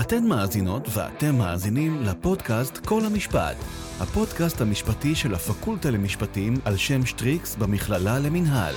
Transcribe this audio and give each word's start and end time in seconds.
אתן 0.00 0.24
מאזינות 0.28 0.82
ואתם 0.94 1.34
מאזינים 1.38 2.02
לפודקאסט 2.02 2.86
כל 2.86 3.00
המשפט, 3.06 3.56
הפודקאסט 4.00 4.60
המשפטי 4.60 5.14
של 5.14 5.34
הפקולטה 5.34 5.90
למשפטים 5.90 6.54
על 6.64 6.76
שם 6.76 7.06
שטריקס 7.06 7.56
במכללה 7.56 8.18
למינהל. 8.18 8.74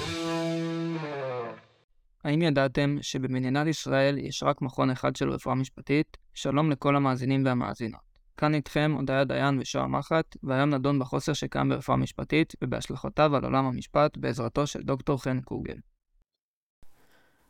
האם 2.24 2.42
ידעתם 2.42 2.98
שבמדינת 3.02 3.68
ישראל 3.68 4.18
יש 4.18 4.44
רק 4.44 4.62
מכון 4.62 4.90
אחד 4.90 5.16
של 5.16 5.30
רפואה 5.30 5.56
משפטית? 5.56 6.18
שלום 6.34 6.72
לכל 6.72 6.96
המאזינים 6.96 7.46
והמאזינות. 7.46 8.02
כאן 8.38 8.54
איתכם 8.54 8.94
הודיה 8.98 9.24
דיין 9.24 9.60
ושוהם 9.60 9.96
מחט, 9.96 10.36
והיום 10.44 10.70
נדון 10.70 11.00
בחוסר 11.00 11.34
שקיים 11.34 11.70
ברפואה 11.70 11.98
משפטית 11.98 12.54
ובהשלכותיו 12.64 13.36
על 13.36 13.44
עולם 13.44 13.66
המשפט 13.66 14.18
בעזרתו 14.18 14.68
של 14.68 14.82
דוקטור 14.82 15.24
חן 15.24 15.42
קוגל. 15.42 15.76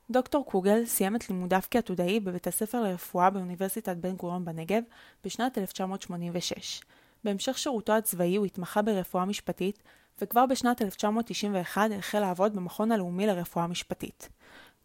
דוקטור 0.10 0.46
קוגל 0.46 0.86
סיים 0.86 1.16
את 1.16 1.30
לימודיו 1.30 1.60
כעתודאי 1.72 2.20
בבית 2.20 2.48
הספר 2.48 2.82
לרפואה 2.82 3.30
באוניברסיטת 3.30 3.98
בן 3.98 4.16
גוריון 4.16 4.46
בנגב 4.46 4.84
בשנת 5.24 5.58
1986. 5.58 6.82
בהמשך 7.24 7.58
שירותו 7.58 7.94
הצבאי 7.94 8.36
הוא 8.36 8.46
התמחה 8.46 8.82
ברפואה 8.82 9.26
משפטית, 9.26 9.84
וכבר 10.22 10.46
בשנת 10.46 10.82
1991 10.82 11.90
החל 11.98 12.20
לעבוד 12.20 12.56
במכון 12.56 12.92
הלאומי 12.92 13.28
לרפואה 13.28 13.68
משפטית. 13.68 14.30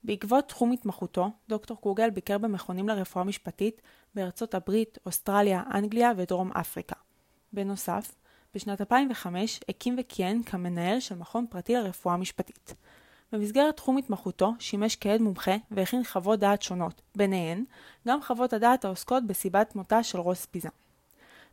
בעקבות 0.05 0.49
תחום 0.49 0.73
התמחותו, 0.73 1.31
דוקטור 1.49 1.77
קוגל 1.81 2.11
ביקר 2.11 2.39
במכונים 2.39 2.89
לרפואה 2.89 3.25
משפטית 3.25 3.83
בארצות 4.15 4.55
הברית, 4.55 4.99
אוסטרליה, 5.07 5.63
אנגליה 5.75 6.13
ודרום 6.17 6.53
אפריקה. 6.53 6.97
בנוסף, 7.53 8.15
בשנת 8.55 8.81
2005 8.81 9.61
הקים 9.69 9.97
וכיהן 9.99 10.43
כמנהל 10.43 11.01
של 11.01 11.15
מכון 11.15 11.47
פרטי 11.51 11.75
לרפואה 11.75 12.17
משפטית. 12.17 12.75
במסגרת 13.33 13.77
תחום 13.77 13.97
התמחותו 13.97 14.53
שימש 14.59 14.97
כעד 15.01 15.21
מומחה 15.21 15.57
והכין 15.71 16.05
חוות 16.05 16.39
דעת 16.39 16.63
שונות, 16.63 17.03
ביניהן 17.17 17.65
גם 18.09 18.23
חוות 18.23 18.53
הדעת 18.53 18.85
העוסקות 18.85 19.27
בסיבת 19.27 19.77
מותה 19.77 20.03
של 20.03 20.19
רוס 20.19 20.47
פיזם. 20.47 20.69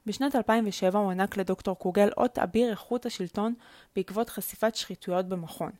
בשנת 0.06 0.36
2007 0.36 1.00
הוענק 1.00 1.38
לדוקטור 1.38 1.76
קוגל 1.76 2.10
אות 2.18 2.40
אביר 2.40 2.72
איכות 2.72 3.06
השלטון 3.06 3.54
בעקבות 3.96 4.30
חשיפת 4.30 4.76
שחיתויות 4.76 5.26
במכון. 5.26 5.72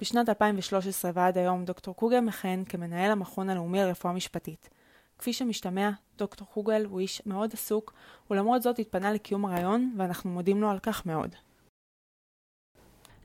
בשנת 0.00 0.28
2013 0.28 1.10
ועד 1.14 1.38
היום 1.38 1.64
דוקטור 1.64 1.96
קוגל 1.96 2.20
מכהן 2.20 2.64
כמנהל 2.64 3.10
המכון 3.10 3.50
הלאומי 3.50 3.78
לרפואה 3.78 4.12
משפטית. 4.12 4.68
כפי 5.18 5.32
שמשתמע, 5.32 5.90
דוקטור 6.18 6.48
קוגל 6.48 6.84
הוא 6.84 7.00
איש 7.00 7.22
מאוד 7.26 7.52
עסוק, 7.52 7.92
ולמרות 8.30 8.62
זאת 8.62 8.78
התפנה 8.78 9.12
לקיום 9.12 9.44
הרעיון, 9.44 9.94
ואנחנו 9.98 10.30
מודים 10.30 10.60
לו 10.60 10.70
על 10.70 10.78
כך 10.78 11.06
מאוד. 11.06 11.34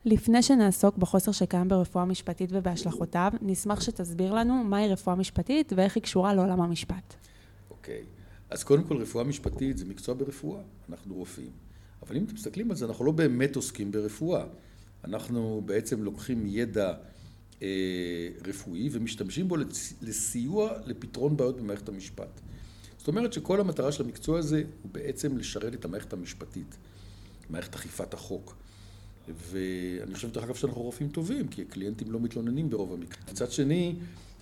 לפני 0.04 0.42
שנעסוק 0.42 0.96
בחוסר 0.96 1.32
שקיים 1.32 1.68
ברפואה 1.68 2.04
משפטית 2.04 2.50
ובהשלכותיו, 2.52 3.32
נשמח 3.42 3.80
שתסביר 3.80 4.34
לנו 4.34 4.64
מהי 4.64 4.88
רפואה 4.88 5.16
משפטית 5.16 5.72
ואיך 5.76 5.94
היא 5.94 6.02
קשורה 6.02 6.34
לעולם 6.34 6.60
המשפט. 6.60 7.14
אוקיי, 7.70 8.02
okay. 8.02 8.22
אז 8.50 8.64
קודם 8.64 8.84
כל 8.84 8.96
רפואה 8.96 9.24
משפטית 9.24 9.78
זה 9.78 9.84
מקצוע 9.84 10.14
ברפואה, 10.14 10.60
אנחנו 10.88 11.14
רופאים. 11.14 11.50
אבל 12.02 12.16
אם 12.16 12.24
אתם 12.24 12.34
מסתכלים 12.34 12.70
על 12.70 12.76
זה, 12.76 12.84
אנחנו 12.84 13.04
לא 13.04 13.12
באמת 13.12 13.56
עוסקים 13.56 13.92
ברפואה. 13.92 14.44
אנחנו 15.04 15.62
בעצם 15.64 16.02
לוקחים 16.02 16.46
ידע 16.46 16.94
אה, 17.62 18.28
רפואי 18.46 18.88
ומשתמשים 18.92 19.48
בו 19.48 19.56
לסיוע 20.02 20.70
לפתרון 20.86 21.36
בעיות 21.36 21.56
במערכת 21.56 21.88
המשפט. 21.88 22.40
זאת 22.98 23.08
אומרת 23.08 23.32
שכל 23.32 23.60
המטרה 23.60 23.92
של 23.92 24.04
המקצוע 24.04 24.38
הזה 24.38 24.62
הוא 24.82 24.90
בעצם 24.92 25.38
לשרת 25.38 25.74
את 25.74 25.84
המערכת 25.84 26.12
המשפטית, 26.12 26.76
מערכת 27.50 27.74
אכיפת 27.74 28.14
החוק. 28.14 28.56
ואני 29.28 30.14
חושב, 30.14 30.32
דרך 30.32 30.44
אגב, 30.44 30.54
שאנחנו 30.54 30.82
רופאים 30.82 31.08
טובים, 31.08 31.48
כי 31.48 31.62
הקליינטים 31.62 32.12
לא 32.12 32.20
מתלוננים 32.20 32.70
ברוב 32.70 32.92
המקרים. 32.92 33.24
מצד 33.30 33.52
שני, 33.52 33.94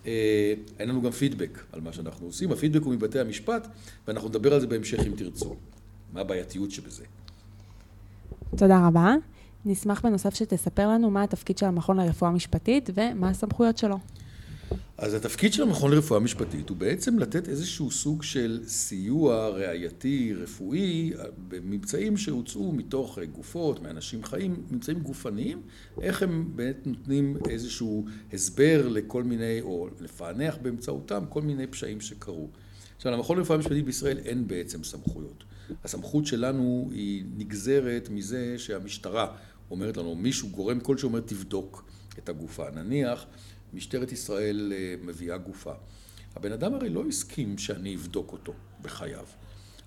אה, 0.07 0.55
אין 0.79 0.89
לנו 0.89 1.03
גם 1.03 1.11
פידבק 1.11 1.59
על 1.73 1.81
מה 1.81 1.93
שאנחנו 1.93 2.27
עושים. 2.27 2.53
הפידבק 2.53 2.83
הוא 2.83 2.93
מבתי 2.93 3.19
המשפט, 3.19 3.69
ואנחנו 4.09 4.29
נדבר 4.29 4.55
על 4.55 4.61
זה 4.61 4.67
בהמשך 4.67 4.99
אם 5.07 5.13
תרצו. 5.17 5.57
מה 6.13 6.21
הבעייתיות 6.21 6.71
שבזה. 6.71 7.05
תודה 8.57 8.87
רבה. 8.87 9.15
נשמח 9.65 10.03
בנוסף 10.03 10.35
שתספר 10.35 10.89
לנו 10.89 11.11
מה 11.11 11.23
התפקיד 11.23 11.59
של 11.59 11.67
המכון 11.67 11.97
לרפואה 11.97 12.31
משפטית 12.31 12.91
ומה 12.95 13.29
הסמכויות 13.29 13.79
שלו. 13.79 13.99
אז 15.01 15.15
התפקיד 15.15 15.53
של 15.53 15.63
המכון 15.63 15.91
לרפואה 15.91 16.21
משפטית 16.21 16.69
הוא 16.69 16.77
בעצם 16.77 17.19
לתת 17.19 17.49
איזשהו 17.49 17.91
סוג 17.91 18.23
של 18.23 18.61
סיוע 18.67 19.49
ראייתי, 19.49 20.35
רפואי, 20.35 21.13
בממצאים 21.49 22.17
שהוצאו 22.17 22.73
מתוך 22.73 23.19
גופות, 23.33 23.83
מאנשים 23.83 24.25
חיים, 24.25 24.63
ממצאים 24.71 25.01
גופניים, 25.01 25.63
איך 26.01 26.23
הם 26.23 26.53
באמת 26.57 26.87
נותנים 26.87 27.37
איזשהו 27.49 28.05
הסבר 28.33 28.89
לכל 28.89 29.23
מיני, 29.23 29.61
או 29.61 29.89
לפענח 30.01 30.59
באמצעותם 30.63 31.25
כל 31.29 31.43
מיני 31.43 31.67
פשעים 31.67 32.01
שקרו. 32.01 32.49
עכשיו, 32.97 33.13
למכון 33.13 33.39
לרפואה 33.39 33.59
משפטית 33.59 33.85
בישראל 33.85 34.19
אין 34.19 34.49
בעצם 34.49 34.85
סמכויות. 34.85 35.45
הסמכות 35.85 36.27
שלנו 36.27 36.91
היא 36.93 37.25
נגזרת 37.37 38.09
מזה 38.11 38.55
שהמשטרה 38.59 39.27
אומרת 39.71 39.97
לנו, 39.97 40.15
מישהו, 40.15 40.49
גורם 40.49 40.81
כלשהו 40.81 41.09
אומר, 41.09 41.21
תבדוק 41.21 41.85
את 42.19 42.29
הגופה. 42.29 42.71
נניח, 42.71 43.27
משטרת 43.73 44.13
ישראל 44.13 44.73
אה, 44.77 44.95
מביאה 45.03 45.37
גופה. 45.37 45.73
הבן 46.37 46.53
אדם 46.53 46.75
הרי 46.75 46.89
לא 46.89 47.05
הסכים 47.09 47.59
שאני 47.59 47.97
אבדוק 47.97 48.33
אותו 48.33 48.53
בחייו. 48.83 49.25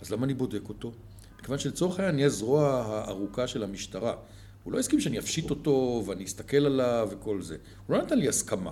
אז 0.01 0.11
למה 0.11 0.25
אני 0.25 0.33
בודק 0.33 0.69
אותו? 0.69 0.91
מכיוון 1.39 1.59
שלצורך 1.59 1.99
העניין 1.99 2.15
אני 2.15 2.25
הזרוע 2.25 2.69
הארוכה 2.69 3.47
של 3.47 3.63
המשטרה. 3.63 4.15
הוא 4.63 4.73
לא 4.73 4.79
הסכים 4.79 4.99
שאני 4.99 5.19
אפשיט 5.19 5.49
אותו 5.49 6.03
ואני 6.05 6.23
אסתכל 6.23 6.65
עליו 6.65 7.07
וכל 7.11 7.41
זה. 7.41 7.57
הוא 7.87 7.97
לא 7.97 8.03
נתן 8.03 8.17
לי 8.17 8.27
הסכמה. 8.27 8.71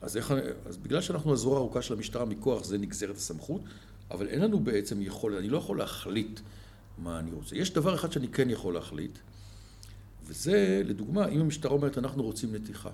אז, 0.00 0.16
איך, 0.16 0.34
אז 0.66 0.76
בגלל 0.76 1.00
שאנחנו 1.00 1.32
הזרוע 1.32 1.56
הארוכה 1.56 1.82
של 1.82 1.94
המשטרה 1.94 2.24
מכוח 2.24 2.64
זה 2.64 2.78
נגזרת 2.78 3.16
הסמכות, 3.16 3.60
אבל 4.10 4.28
אין 4.28 4.40
לנו 4.40 4.60
בעצם 4.60 5.02
יכולת, 5.02 5.38
אני 5.38 5.48
לא 5.48 5.58
יכול 5.58 5.78
להחליט 5.78 6.40
מה 6.98 7.18
אני 7.18 7.30
רוצה. 7.32 7.56
יש 7.56 7.72
דבר 7.72 7.94
אחד 7.94 8.12
שאני 8.12 8.28
כן 8.28 8.50
יכול 8.50 8.74
להחליט, 8.74 9.18
וזה, 10.26 10.82
לדוגמה, 10.84 11.28
אם 11.28 11.40
המשטרה 11.40 11.72
אומרת 11.72 11.98
אנחנו 11.98 12.22
רוצים 12.22 12.54
נתיחה. 12.54 12.90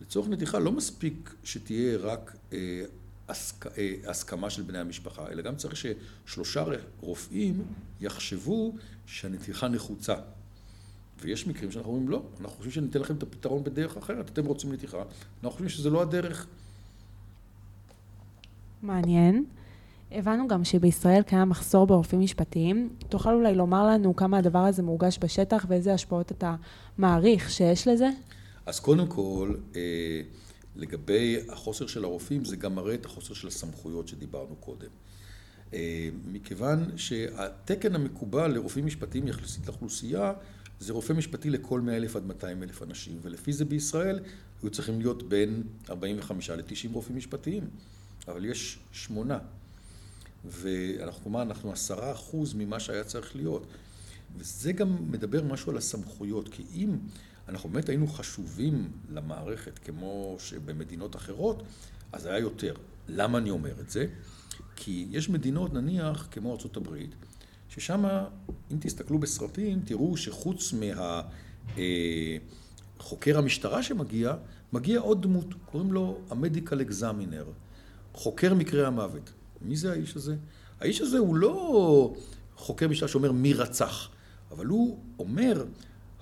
לצורך 0.00 0.28
נתיחה 0.28 0.58
לא 0.58 0.72
מספיק 0.72 1.34
שתהיה 1.44 1.98
רק 1.98 2.36
אה, 2.52 2.82
הסכ... 3.28 3.66
אה, 3.66 3.94
הסכמה 4.06 4.50
של 4.50 4.62
בני 4.62 4.78
המשפחה, 4.78 5.28
אלא 5.28 5.42
גם 5.42 5.56
צריך 5.56 5.74
ששלושה 5.76 6.64
רופאים 7.00 7.64
יחשבו 8.00 8.74
שהנתיחה 9.06 9.68
נחוצה. 9.68 10.14
ויש 11.20 11.46
מקרים 11.46 11.70
שאנחנו 11.70 11.90
אומרים 11.90 12.08
לא, 12.08 12.22
אנחנו 12.40 12.56
חושבים 12.56 12.72
שניתן 12.72 13.00
לכם 13.00 13.14
את 13.14 13.22
הפתרון 13.22 13.64
בדרך 13.64 13.96
אחרת, 13.96 14.30
אתם 14.30 14.46
רוצים 14.46 14.72
נתיחה, 14.72 14.98
אנחנו 14.98 15.50
חושבים 15.50 15.68
שזה 15.68 15.90
לא 15.90 16.02
הדרך. 16.02 16.46
מעניין. 18.82 19.44
הבנו 20.12 20.48
גם 20.48 20.64
שבישראל 20.64 21.22
קיים 21.22 21.48
מחסור 21.48 21.86
ברופאים 21.86 22.20
משפטיים. 22.20 22.88
תוכל 23.08 23.34
אולי 23.34 23.54
לומר 23.54 23.86
לנו 23.86 24.16
כמה 24.16 24.38
הדבר 24.38 24.58
הזה 24.58 24.82
מורגש 24.82 25.18
בשטח 25.20 25.66
ואיזה 25.68 25.94
השפעות 25.94 26.32
אתה 26.32 26.54
מעריך 26.98 27.50
שיש 27.50 27.88
לזה? 27.88 28.08
אז 28.66 28.80
קודם 28.80 29.06
כל, 29.06 29.54
אה, 29.76 30.20
לגבי 30.76 31.38
החוסר 31.48 31.86
של 31.86 32.04
הרופאים, 32.04 32.44
זה 32.44 32.56
גם 32.56 32.74
מראה 32.74 32.94
את 32.94 33.04
החוסר 33.04 33.34
של 33.34 33.48
הסמכויות 33.48 34.08
שדיברנו 34.08 34.56
קודם. 34.56 34.88
אה, 35.74 36.08
מכיוון 36.32 36.98
שהתקן 36.98 37.94
המקובל 37.94 38.50
לרופאים 38.50 38.86
משפטיים 38.86 39.28
יחסית 39.28 39.66
לאוכלוסייה, 39.66 40.32
זה 40.80 40.92
רופא 40.92 41.12
משפטי 41.12 41.50
לכל 41.50 41.80
100 41.80 41.96
אלף 41.96 42.16
עד 42.16 42.24
200 42.26 42.62
אלף 42.62 42.82
אנשים, 42.82 43.18
ולפי 43.22 43.52
זה 43.52 43.64
בישראל 43.64 44.20
היו 44.62 44.70
צריכים 44.70 45.00
להיות 45.00 45.28
בין 45.28 45.62
45 45.90 46.50
ל-90 46.50 46.88
רופאים 46.92 47.16
משפטיים, 47.16 47.64
אבל 48.28 48.44
יש 48.44 48.78
שמונה. 48.92 49.38
ואנחנו 50.44 51.22
כלומר, 51.22 51.42
אנחנו 51.42 51.72
עשרה 51.72 52.12
אחוז 52.12 52.54
ממה 52.54 52.80
שהיה 52.80 53.04
צריך 53.04 53.36
להיות. 53.36 53.66
וזה 54.36 54.72
גם 54.72 55.10
מדבר 55.10 55.42
משהו 55.42 55.70
על 55.70 55.78
הסמכויות, 55.78 56.48
כי 56.48 56.62
אם 56.74 56.96
אנחנו 57.48 57.68
באמת 57.68 57.88
היינו 57.88 58.06
חשובים 58.06 58.90
למערכת 59.10 59.78
כמו 59.78 60.36
שבמדינות 60.38 61.16
אחרות, 61.16 61.62
אז 62.12 62.26
היה 62.26 62.38
יותר. 62.38 62.74
למה 63.08 63.38
אני 63.38 63.50
אומר 63.50 63.80
את 63.80 63.90
זה? 63.90 64.06
כי 64.76 65.06
יש 65.10 65.28
מדינות, 65.28 65.72
נניח, 65.72 66.28
כמו 66.30 66.52
ארה"ב, 66.52 66.88
ששם, 67.68 68.04
אם 68.72 68.76
תסתכלו 68.80 69.18
בסרטים, 69.18 69.80
תראו 69.84 70.16
שחוץ 70.16 70.74
מהחוקר 72.98 73.34
אה, 73.34 73.38
המשטרה 73.38 73.82
שמגיע, 73.82 74.34
מגיע 74.72 75.00
עוד 75.00 75.22
דמות, 75.22 75.54
קוראים 75.64 75.92
לו 75.92 76.18
המדיקל 76.30 76.82
אקזמינר, 76.82 77.44
חוקר 78.12 78.54
מקרי 78.54 78.86
המוות. 78.86 79.32
מי 79.62 79.76
זה 79.76 79.92
האיש 79.92 80.16
הזה? 80.16 80.36
האיש 80.80 81.00
הזה 81.00 81.18
הוא 81.18 81.36
לא 81.36 82.14
חוקר 82.56 82.88
משטרה 82.88 83.08
שאומר 83.08 83.32
מי 83.32 83.52
רצח, 83.54 84.08
אבל 84.50 84.66
הוא 84.66 84.98
אומר 85.18 85.64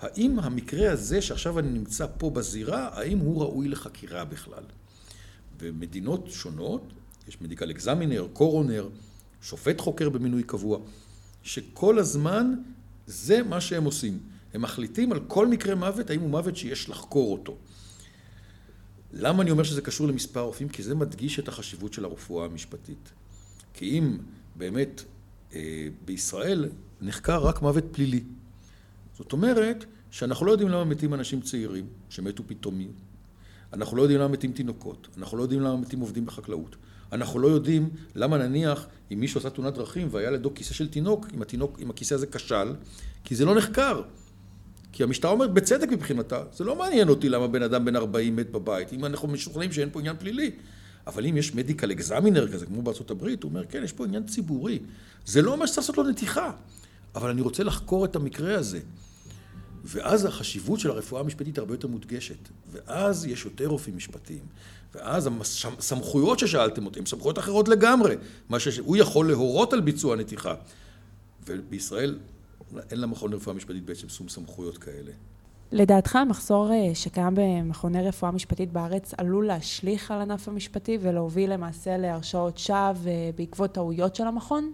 האם 0.02 0.38
המקרה 0.38 0.92
הזה 0.92 1.22
שעכשיו 1.22 1.58
אני 1.58 1.68
נמצא 1.68 2.06
פה 2.18 2.30
בזירה, 2.30 2.88
האם 2.92 3.18
הוא 3.18 3.42
ראוי 3.42 3.68
לחקירה 3.68 4.24
בכלל? 4.24 4.64
במדינות 5.60 6.26
שונות, 6.30 6.92
יש 7.28 7.40
מדיקל 7.40 7.70
אקזמינר, 7.70 8.28
קורונר, 8.32 8.88
שופט 9.42 9.80
חוקר 9.80 10.08
במינוי 10.08 10.42
קבוע, 10.42 10.78
שכל 11.42 11.98
הזמן 11.98 12.54
זה 13.06 13.42
מה 13.42 13.60
שהם 13.60 13.84
עושים. 13.84 14.18
הם 14.54 14.62
מחליטים 14.62 15.12
על 15.12 15.20
כל 15.26 15.46
מקרה 15.46 15.74
מוות, 15.74 16.10
האם 16.10 16.20
הוא 16.20 16.30
מוות 16.30 16.56
שיש 16.56 16.88
לחקור 16.88 17.32
אותו. 17.32 17.56
למה 19.12 19.42
אני 19.42 19.50
אומר 19.50 19.62
שזה 19.62 19.82
קשור 19.82 20.08
למספר 20.08 20.40
רופאים? 20.40 20.68
כי 20.68 20.82
זה 20.82 20.94
מדגיש 20.94 21.38
את 21.38 21.48
החשיבות 21.48 21.92
של 21.92 22.04
הרפואה 22.04 22.44
המשפטית. 22.44 23.12
כי 23.74 23.98
אם 23.98 24.18
באמת 24.56 25.02
אה, 25.54 25.88
בישראל 26.04 26.68
נחקר 27.00 27.38
רק 27.38 27.62
מוות 27.62 27.84
פלילי. 27.92 28.22
זאת 29.18 29.32
אומרת 29.32 29.84
שאנחנו 30.10 30.46
לא 30.46 30.52
יודעים 30.52 30.68
למה 30.68 30.84
מתים 30.84 31.14
אנשים 31.14 31.40
צעירים 31.40 31.86
שמתו 32.08 32.42
פתאומי. 32.46 32.88
אנחנו 33.72 33.96
לא 33.96 34.02
יודעים 34.02 34.20
למה 34.20 34.32
מתים 34.32 34.52
תינוקות. 34.52 35.08
אנחנו 35.18 35.36
לא 35.36 35.42
יודעים 35.42 35.60
למה 35.60 35.76
מתים 35.76 36.00
עובדים 36.00 36.26
בחקלאות. 36.26 36.76
אנחנו 37.12 37.38
לא 37.38 37.48
יודעים 37.48 37.90
למה 38.14 38.38
נניח 38.38 38.86
אם 39.12 39.20
מישהו 39.20 39.40
עשה 39.40 39.50
תאונת 39.50 39.74
דרכים 39.74 40.08
והיה 40.10 40.30
לידו 40.30 40.54
כיסא 40.54 40.74
של 40.74 40.88
תינוק, 40.88 41.26
אם 41.34 41.42
התינוק, 41.42 41.78
אם 41.82 41.90
הכיסא 41.90 42.14
הזה 42.14 42.26
כשל, 42.26 42.74
כי 43.24 43.34
זה 43.34 43.44
לא 43.44 43.54
נחקר. 43.54 44.02
כי 44.92 45.02
המשטרה 45.02 45.30
אומרת 45.30 45.52
בצדק 45.52 45.88
מבחינתה, 45.88 46.44
זה 46.52 46.64
לא 46.64 46.76
מעניין 46.76 47.08
אותי 47.08 47.28
למה 47.28 47.46
בן 47.46 47.62
אדם 47.62 47.84
בן 47.84 47.96
40 47.96 48.36
מת 48.36 48.50
בבית, 48.50 48.92
אם 48.92 49.04
אנחנו 49.04 49.28
משוכנעים 49.28 49.72
שאין 49.72 49.88
פה 49.92 50.00
עניין 50.00 50.16
פלילי. 50.18 50.50
אבל 51.06 51.26
אם 51.26 51.36
יש 51.36 51.54
מדיקל 51.54 51.92
אקזמינר 51.92 52.52
כזה, 52.52 52.66
כמו 52.66 52.82
הברית, 53.10 53.42
הוא 53.42 53.50
אומר, 53.50 53.64
כן, 53.68 53.84
יש 53.84 53.92
פה 53.92 54.04
עניין 54.04 54.26
ציבורי. 54.26 54.78
זה 55.26 55.42
לא 55.42 55.52
אומר 55.52 55.66
שצריך 55.66 55.78
לעשות 55.78 55.96
לו 55.96 56.02
נתיחה, 56.02 56.52
אבל 57.14 57.30
אני 57.30 57.40
רוצה 57.40 57.64
לחקור 57.64 58.04
את 58.04 58.16
המקרה 58.16 58.58
הזה. 58.58 58.80
ואז 59.84 60.24
החשיבות 60.24 60.80
של 60.80 60.90
הרפואה 60.90 61.20
המשפטית 61.20 61.58
הרבה 61.58 61.74
יותר 61.74 61.88
מודגשת. 61.88 62.48
ואז 62.72 63.26
יש 63.26 63.44
יותר 63.44 63.66
רופאים 63.66 63.96
משפטיים. 63.96 64.44
ואז 64.94 65.28
הסמכויות 65.78 66.38
ששאלתם 66.38 66.86
אותי 66.86 66.98
הן 66.98 67.06
סמכויות 67.06 67.38
אחרות 67.38 67.68
לגמרי. 67.68 68.16
מה 68.48 68.60
שהוא 68.60 68.96
יכול 68.96 69.28
להורות 69.28 69.72
על 69.72 69.80
ביצוע 69.80 70.16
נתיחה. 70.16 70.54
ובישראל 71.46 72.18
אין 72.90 73.00
למכון 73.00 73.32
לרפואה 73.32 73.56
משפטית 73.56 73.84
בעצם 73.84 74.08
שום 74.08 74.28
סמכויות 74.28 74.78
כאלה. 74.78 75.12
לדעתך 75.72 76.16
המחסור 76.16 76.72
אה, 76.72 76.94
שקיים 76.94 77.34
במכוני 77.34 78.08
רפואה 78.08 78.30
משפטית 78.30 78.72
בארץ 78.72 79.14
עלול 79.18 79.46
להשליך 79.46 80.10
על 80.10 80.20
ענף 80.20 80.48
המשפטי 80.48 80.98
ולהוביל 81.00 81.52
למעשה 81.52 81.96
להרשעות 81.96 82.58
שווא 82.58 82.76
אה, 83.06 83.30
בעקבות 83.36 83.72
טעויות 83.72 84.16
של 84.16 84.26
המכון? 84.26 84.72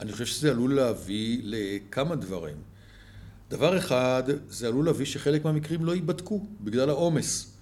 אני 0.00 0.12
חושב 0.12 0.26
שזה 0.26 0.50
עלול 0.50 0.74
להביא 0.74 1.40
לכמה 1.44 2.16
דברים. 2.16 2.56
דבר 3.50 3.78
אחד, 3.78 4.22
זה 4.48 4.66
עלול 4.66 4.86
להביא 4.86 5.06
שחלק 5.06 5.44
מהמקרים 5.44 5.84
לא 5.84 5.94
ייבדקו 5.94 6.46
בגלל 6.60 6.88
העומס. 6.88 7.52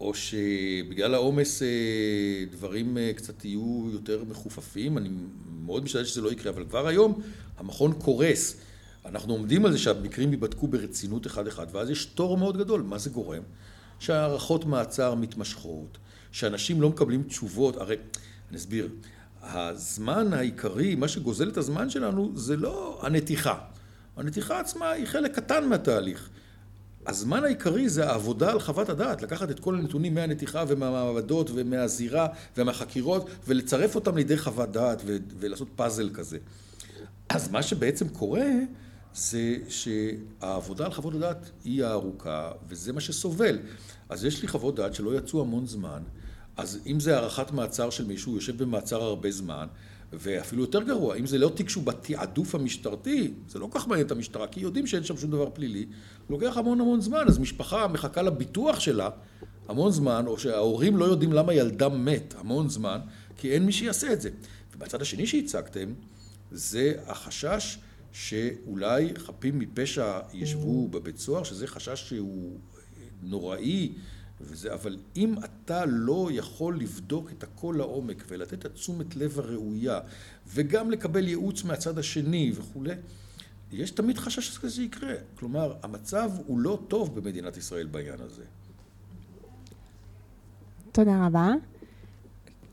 או 0.00 0.14
שבגלל 0.14 1.14
העומס 1.14 1.62
אה, 1.62 2.44
דברים 2.50 2.98
קצת 3.16 3.44
יהיו 3.44 3.88
יותר 3.92 4.24
מחופפים, 4.24 4.98
אני 4.98 5.08
מאוד 5.64 5.84
משתדל 5.84 6.04
שזה 6.04 6.20
לא 6.20 6.32
יקרה, 6.32 6.52
אבל 6.52 6.64
כבר 6.64 6.86
היום 6.86 7.20
המכון 7.58 7.92
קורס. 7.92 8.56
אנחנו 9.04 9.32
עומדים 9.32 9.64
על 9.64 9.72
זה 9.72 9.78
שהמקרים 9.78 10.30
ייבדקו 10.30 10.68
ברצינות 10.68 11.26
אחד-אחד, 11.26 11.66
ואז 11.72 11.90
יש 11.90 12.04
תור 12.04 12.38
מאוד 12.38 12.56
גדול. 12.58 12.82
מה 12.82 12.98
זה 12.98 13.10
גורם? 13.10 13.42
שהארכות 13.98 14.64
מעצר 14.64 15.14
מתמשכות, 15.14 15.98
שאנשים 16.32 16.80
לא 16.80 16.88
מקבלים 16.88 17.22
תשובות, 17.22 17.76
הרי, 17.76 17.96
אני 18.50 18.56
אסביר, 18.56 18.88
הזמן 19.42 20.32
העיקרי, 20.32 20.94
מה 20.94 21.08
שגוזל 21.08 21.48
את 21.48 21.56
הזמן 21.56 21.90
שלנו, 21.90 22.32
זה 22.34 22.56
לא 22.56 23.00
הנתיחה. 23.02 23.58
הנתיחה 24.16 24.60
עצמה 24.60 24.90
היא 24.90 25.06
חלק 25.06 25.34
קטן 25.34 25.68
מהתהליך. 25.68 26.28
הזמן 27.06 27.44
העיקרי 27.44 27.88
זה 27.88 28.08
העבודה 28.08 28.52
על 28.52 28.60
חוות 28.60 28.88
הדעת, 28.88 29.22
לקחת 29.22 29.50
את 29.50 29.60
כל 29.60 29.74
הנתונים 29.74 30.14
מהנתיחה 30.14 30.64
ומהמעבדות 30.68 31.50
ומהזירה 31.54 32.26
ומהחקירות 32.56 33.30
ולצרף 33.48 33.94
אותם 33.94 34.16
לידי 34.16 34.38
חוות 34.38 34.72
דעת 34.72 35.02
ולעשות 35.38 35.68
פאזל 35.76 36.10
כזה. 36.14 36.38
אז 37.28 37.50
מה 37.50 37.62
שבעצם 37.62 38.08
קורה 38.08 38.50
זה 39.14 39.56
שהעבודה 39.68 40.84
על 40.84 40.92
חוות 40.92 41.14
הדעת 41.14 41.50
היא 41.64 41.84
הארוכה, 41.84 42.52
וזה 42.68 42.92
מה 42.92 43.00
שסובל. 43.00 43.58
אז 44.08 44.24
יש 44.24 44.42
לי 44.42 44.48
חוות 44.48 44.74
דעת 44.74 44.94
שלא 44.94 45.18
יצאו 45.18 45.40
המון 45.40 45.66
זמן, 45.66 46.02
אז 46.56 46.80
אם 46.86 47.00
זה 47.00 47.16
הארכת 47.16 47.50
מעצר 47.50 47.90
של 47.90 48.06
מישהו, 48.06 48.32
הוא 48.32 48.38
יושב 48.38 48.62
במעצר 48.62 49.02
הרבה 49.02 49.30
זמן, 49.30 49.66
ואפילו 50.12 50.62
יותר 50.62 50.82
גרוע, 50.82 51.16
אם 51.16 51.26
זה 51.26 51.38
לא 51.38 51.48
תיק 51.48 51.68
שהוא 51.68 51.84
בתעדוף 51.84 52.54
המשטרתי, 52.54 53.32
זה 53.48 53.58
לא 53.58 53.66
כל 53.66 53.78
כך 53.78 53.88
מעניין 53.88 54.06
את 54.06 54.12
המשטרה, 54.12 54.46
כי 54.46 54.60
יודעים 54.60 54.86
שאין 54.86 55.04
שם 55.04 55.16
שום 55.16 55.30
דבר 55.30 55.50
פלילי, 55.50 55.86
לוקח 56.30 56.56
המון 56.56 56.80
המון 56.80 57.00
זמן, 57.00 57.24
אז 57.28 57.38
משפחה 57.38 57.88
מחכה 57.88 58.22
לביטוח 58.22 58.80
שלה 58.80 59.10
המון 59.68 59.92
זמן, 59.92 60.24
או 60.26 60.38
שההורים 60.38 60.96
לא 60.96 61.04
יודעים 61.04 61.32
למה 61.32 61.54
ילדם 61.54 62.04
מת 62.04 62.34
המון 62.38 62.68
זמן, 62.68 62.98
כי 63.36 63.50
אין 63.52 63.66
מי 63.66 63.72
שיעשה 63.72 64.12
את 64.12 64.20
זה. 64.20 64.30
ובצד 64.76 65.02
השני 65.02 65.26
שהצגתם, 65.26 65.92
זה 66.50 66.94
החשש 67.06 67.78
שאולי 68.12 69.12
חפים 69.16 69.58
מפשע 69.58 70.20
ישבו 70.32 70.88
בבית 70.88 71.18
סוהר, 71.18 71.42
שזה 71.42 71.66
חשש 71.66 72.08
שהוא 72.08 72.58
נוראי, 73.22 73.92
וזה, 74.44 74.74
אבל 74.74 74.96
אם 75.16 75.34
אתה 75.44 75.84
לא 75.86 76.28
יכול 76.32 76.78
לבדוק 76.78 77.30
את 77.30 77.42
הכל 77.42 77.74
לעומק 77.78 78.24
ולתת 78.28 78.54
את 78.54 78.64
התשומת 78.64 79.16
לב 79.16 79.38
הראויה 79.38 80.00
וגם 80.54 80.90
לקבל 80.90 81.28
ייעוץ 81.28 81.64
מהצד 81.64 81.98
השני 81.98 82.52
וכולי, 82.54 82.94
יש 83.72 83.90
תמיד 83.90 84.18
חשש 84.18 84.48
שזה 84.48 84.82
יקרה. 84.82 85.14
כלומר, 85.34 85.74
המצב 85.82 86.30
הוא 86.46 86.58
לא 86.58 86.78
טוב 86.88 87.20
במדינת 87.20 87.56
ישראל 87.56 87.86
בעניין 87.86 88.20
הזה. 88.20 88.42
תודה 90.92 91.26
רבה. 91.26 91.48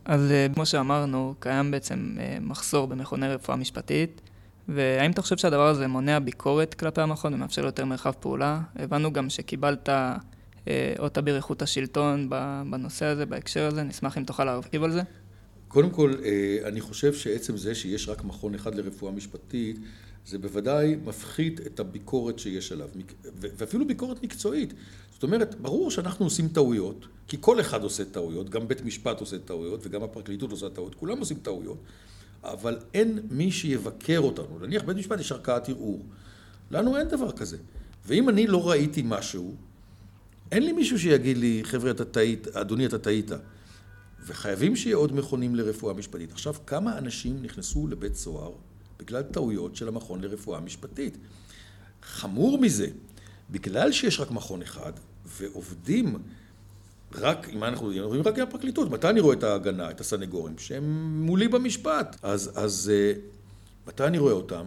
אז 0.05 0.31
אה, 0.31 0.47
כמו 0.53 0.65
שאמרנו, 0.65 1.35
קיים 1.39 1.71
בעצם 1.71 2.15
אה, 2.19 2.37
מחסור 2.41 2.87
במכוני 2.87 3.27
רפואה 3.27 3.57
משפטית. 3.57 4.21
והאם 4.67 5.11
אתה 5.11 5.21
חושב 5.21 5.37
שהדבר 5.37 5.67
הזה 5.67 5.87
מונע 5.87 6.19
ביקורת 6.19 6.73
כלפי 6.73 7.01
המכון 7.01 7.33
ומאפשר 7.33 7.65
יותר 7.65 7.85
מרחב 7.85 8.11
פעולה? 8.11 8.61
הבנו 8.75 9.13
גם 9.13 9.29
שקיבלת 9.29 9.89
אה, 10.69 10.93
אות 10.99 11.17
אביר 11.17 11.35
איכות 11.35 11.61
השלטון 11.61 12.29
בנושא 12.69 13.05
הזה, 13.05 13.25
בהקשר 13.25 13.67
הזה, 13.67 13.83
נשמח 13.83 14.17
אם 14.17 14.23
תוכל 14.23 14.43
להרחיב 14.43 14.83
על 14.83 14.91
זה. 14.91 15.01
קודם 15.67 15.89
כל, 15.89 16.13
אה, 16.23 16.57
אני 16.67 16.81
חושב 16.81 17.13
שעצם 17.13 17.57
זה 17.57 17.75
שיש 17.75 18.09
רק 18.09 18.23
מכון 18.23 18.55
אחד 18.55 18.75
לרפואה 18.75 19.11
משפטית, 19.11 19.79
זה 20.25 20.37
בוודאי 20.37 20.95
מפחית 21.05 21.59
את 21.67 21.79
הביקורת 21.79 22.39
שיש 22.39 22.71
עליו, 22.71 22.89
ואפילו 23.35 23.87
ביקורת 23.87 24.23
מקצועית. 24.23 24.73
זאת 25.13 25.23
אומרת, 25.23 25.55
ברור 25.61 25.91
שאנחנו 25.91 26.25
עושים 26.25 26.47
טעויות, 26.47 27.07
כי 27.27 27.37
כל 27.39 27.59
אחד 27.59 27.83
עושה 27.83 28.05
טעויות, 28.05 28.49
גם 28.49 28.67
בית 28.67 28.85
משפט 28.85 29.19
עושה 29.19 29.39
טעויות, 29.39 29.79
וגם 29.83 30.03
הפרקליטות 30.03 30.51
עושה 30.51 30.69
טעויות, 30.69 30.95
כולם 30.95 31.19
עושים 31.19 31.37
טעויות. 31.37 31.77
אבל 32.43 32.77
אין 32.93 33.19
מי 33.31 33.51
שיבקר 33.51 34.19
אותנו. 34.19 34.59
נניח 34.61 34.83
בית 34.83 34.97
משפט 34.97 35.19
יש 35.19 35.31
ערכאת 35.31 35.69
ערעור. 35.69 36.05
לנו 36.71 36.97
אין 36.97 37.07
דבר 37.07 37.31
כזה. 37.31 37.57
ואם 38.05 38.29
אני 38.29 38.47
לא 38.47 38.69
ראיתי 38.69 39.01
משהו, 39.05 39.55
אין 40.51 40.63
לי 40.63 40.71
מישהו 40.71 40.99
שיגיד 40.99 41.37
לי, 41.37 41.61
חבר'ה, 41.63 41.91
אתה 41.91 42.05
טעית, 42.05 42.47
אדוני, 42.47 42.85
אתה 42.85 42.97
טעית. 42.97 43.31
וחייבים 44.25 44.75
שיהיה 44.75 44.95
עוד 44.95 45.15
מכונים 45.15 45.55
לרפואה 45.55 45.93
משפטית. 45.93 46.31
עכשיו, 46.31 46.55
כמה 46.67 46.97
אנשים 46.97 47.41
נכנסו 47.41 47.87
לבית 47.87 48.15
סוהר 48.15 48.51
בגלל 48.99 49.21
טעויות 49.21 49.75
של 49.75 49.87
המכון 49.87 50.21
לרפואה 50.21 50.59
משפטית? 50.59 51.17
חמור 52.03 52.57
מזה, 52.57 52.87
בגלל 53.49 53.91
שיש 53.91 54.19
רק 54.19 54.31
מכון 54.31 54.61
אחד, 54.61 54.93
ועובדים 55.25 56.17
רק, 57.15 57.49
אם 57.49 57.63
אנחנו 57.63 57.91
רואים 58.03 58.21
רק 58.21 58.37
עם 58.37 58.47
הפרקליטות, 58.47 58.89
מתי 58.89 59.09
אני 59.09 59.19
רואה 59.19 59.35
את 59.35 59.43
ההגנה, 59.43 59.91
את 59.91 60.01
הסנגורים, 60.01 60.57
שהם 60.57 61.13
מולי 61.25 61.47
במשפט? 61.47 62.15
אז, 62.23 62.51
אז 62.55 62.91
אה, 62.93 63.13
מתי 63.87 64.03
אני 64.03 64.17
רואה 64.17 64.33
אותם? 64.33 64.65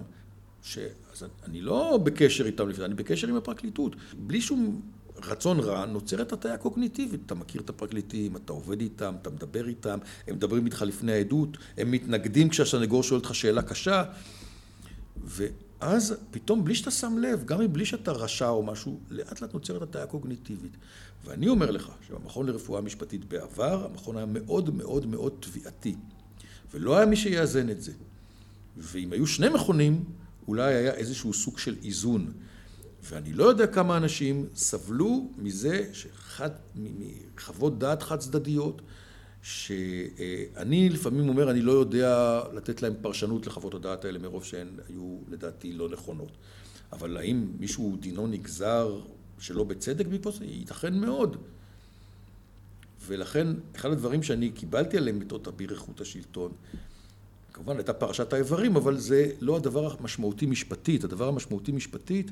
ש... 0.62 0.78
אז 1.12 1.24
אני 1.44 1.60
לא 1.60 1.98
בקשר 2.04 2.46
איתם 2.46 2.68
לפני, 2.68 2.84
אני 2.84 2.94
בקשר 2.94 3.28
עם 3.28 3.36
הפרקליטות. 3.36 3.96
בלי 4.18 4.40
שום 4.40 4.80
רצון 5.24 5.60
רע, 5.60 5.86
נוצרת 5.86 6.32
הטעיה 6.32 6.56
קוגניטיבית. 6.56 7.20
אתה 7.26 7.34
מכיר 7.34 7.60
את 7.60 7.70
הפרקליטים, 7.70 8.36
אתה 8.36 8.52
עובד 8.52 8.80
איתם, 8.80 9.14
אתה 9.22 9.30
מדבר 9.30 9.68
איתם, 9.68 9.98
הם 10.26 10.34
מדברים 10.34 10.66
איתך 10.66 10.82
לפני 10.82 11.12
העדות, 11.12 11.56
הם 11.78 11.90
מתנגדים 11.90 12.48
כשהסנגור 12.48 13.02
שואל 13.02 13.20
אותך 13.20 13.34
שאלה 13.34 13.62
קשה. 13.62 14.04
ואז 15.24 16.14
פתאום, 16.30 16.64
בלי 16.64 16.74
שאתה 16.74 16.90
שם 16.90 17.18
לב, 17.18 17.44
גם 17.44 17.60
מבלי 17.60 17.86
שאתה 17.86 18.12
רשע 18.12 18.48
או 18.48 18.62
משהו, 18.62 19.00
לאט 19.10 19.40
לאט 19.40 19.54
נוצרת 19.54 19.82
הטעיה 19.82 20.06
קוגניטיבית. 20.06 20.72
ואני 21.24 21.48
אומר 21.48 21.70
לך 21.70 21.88
שבמכון 22.08 22.46
לרפואה 22.46 22.80
משפטית 22.80 23.24
בעבר, 23.24 23.86
המכון 23.90 24.16
היה 24.16 24.26
מאוד 24.26 24.74
מאוד 24.74 25.06
מאוד 25.06 25.32
תביעתי. 25.40 25.94
ולא 26.74 26.96
היה 26.96 27.06
מי 27.06 27.16
שיאזן 27.16 27.70
את 27.70 27.82
זה. 27.82 27.92
ואם 28.76 29.12
היו 29.12 29.26
שני 29.26 29.48
מכונים, 29.48 30.04
אולי 30.48 30.74
היה 30.74 30.94
איזשהו 30.94 31.34
סוג 31.34 31.58
של 31.58 31.76
איזון. 31.84 32.32
ואני 33.02 33.32
לא 33.32 33.44
יודע 33.44 33.66
כמה 33.66 33.96
אנשים 33.96 34.46
סבלו 34.54 35.30
מזה 35.38 35.90
שחד, 35.92 36.50
מחוות 36.74 37.78
דעת 37.78 38.02
חד 38.02 38.18
צדדיות, 38.18 38.82
שאני 39.42 40.88
לפעמים 40.88 41.28
אומר, 41.28 41.50
אני 41.50 41.60
לא 41.62 41.72
יודע 41.72 42.42
לתת 42.54 42.82
להם 42.82 42.94
פרשנות 43.02 43.46
לחוות 43.46 43.74
הדעת 43.74 44.04
האלה 44.04 44.18
מרוב 44.18 44.44
שהן 44.44 44.68
היו 44.88 45.18
לדעתי 45.28 45.72
לא 45.72 45.88
נכונות. 45.88 46.30
אבל 46.92 47.16
האם 47.16 47.46
מישהו 47.58 47.96
דינו 48.00 48.26
נגזר 48.26 49.00
שלא 49.38 49.64
בצדק 49.64 50.06
בעקבות 50.06 50.34
זה, 50.34 50.44
ייתכן 50.44 50.98
מאוד. 50.98 51.36
ולכן, 53.06 53.46
אחד 53.76 53.90
הדברים 53.90 54.22
שאני 54.22 54.50
קיבלתי 54.50 54.96
עליהם 54.96 55.18
מתות 55.18 55.48
אביר 55.48 55.72
איכות 55.72 56.00
השלטון, 56.00 56.52
כמובן 57.52 57.76
הייתה 57.76 57.92
פרשת 57.92 58.32
האיברים, 58.32 58.76
אבל 58.76 58.98
זה 58.98 59.30
לא 59.40 59.56
הדבר 59.56 59.92
המשמעותי 59.92 60.46
משפטית. 60.46 61.04
הדבר 61.04 61.28
המשמעותי 61.28 61.72
משפטית 61.72 62.30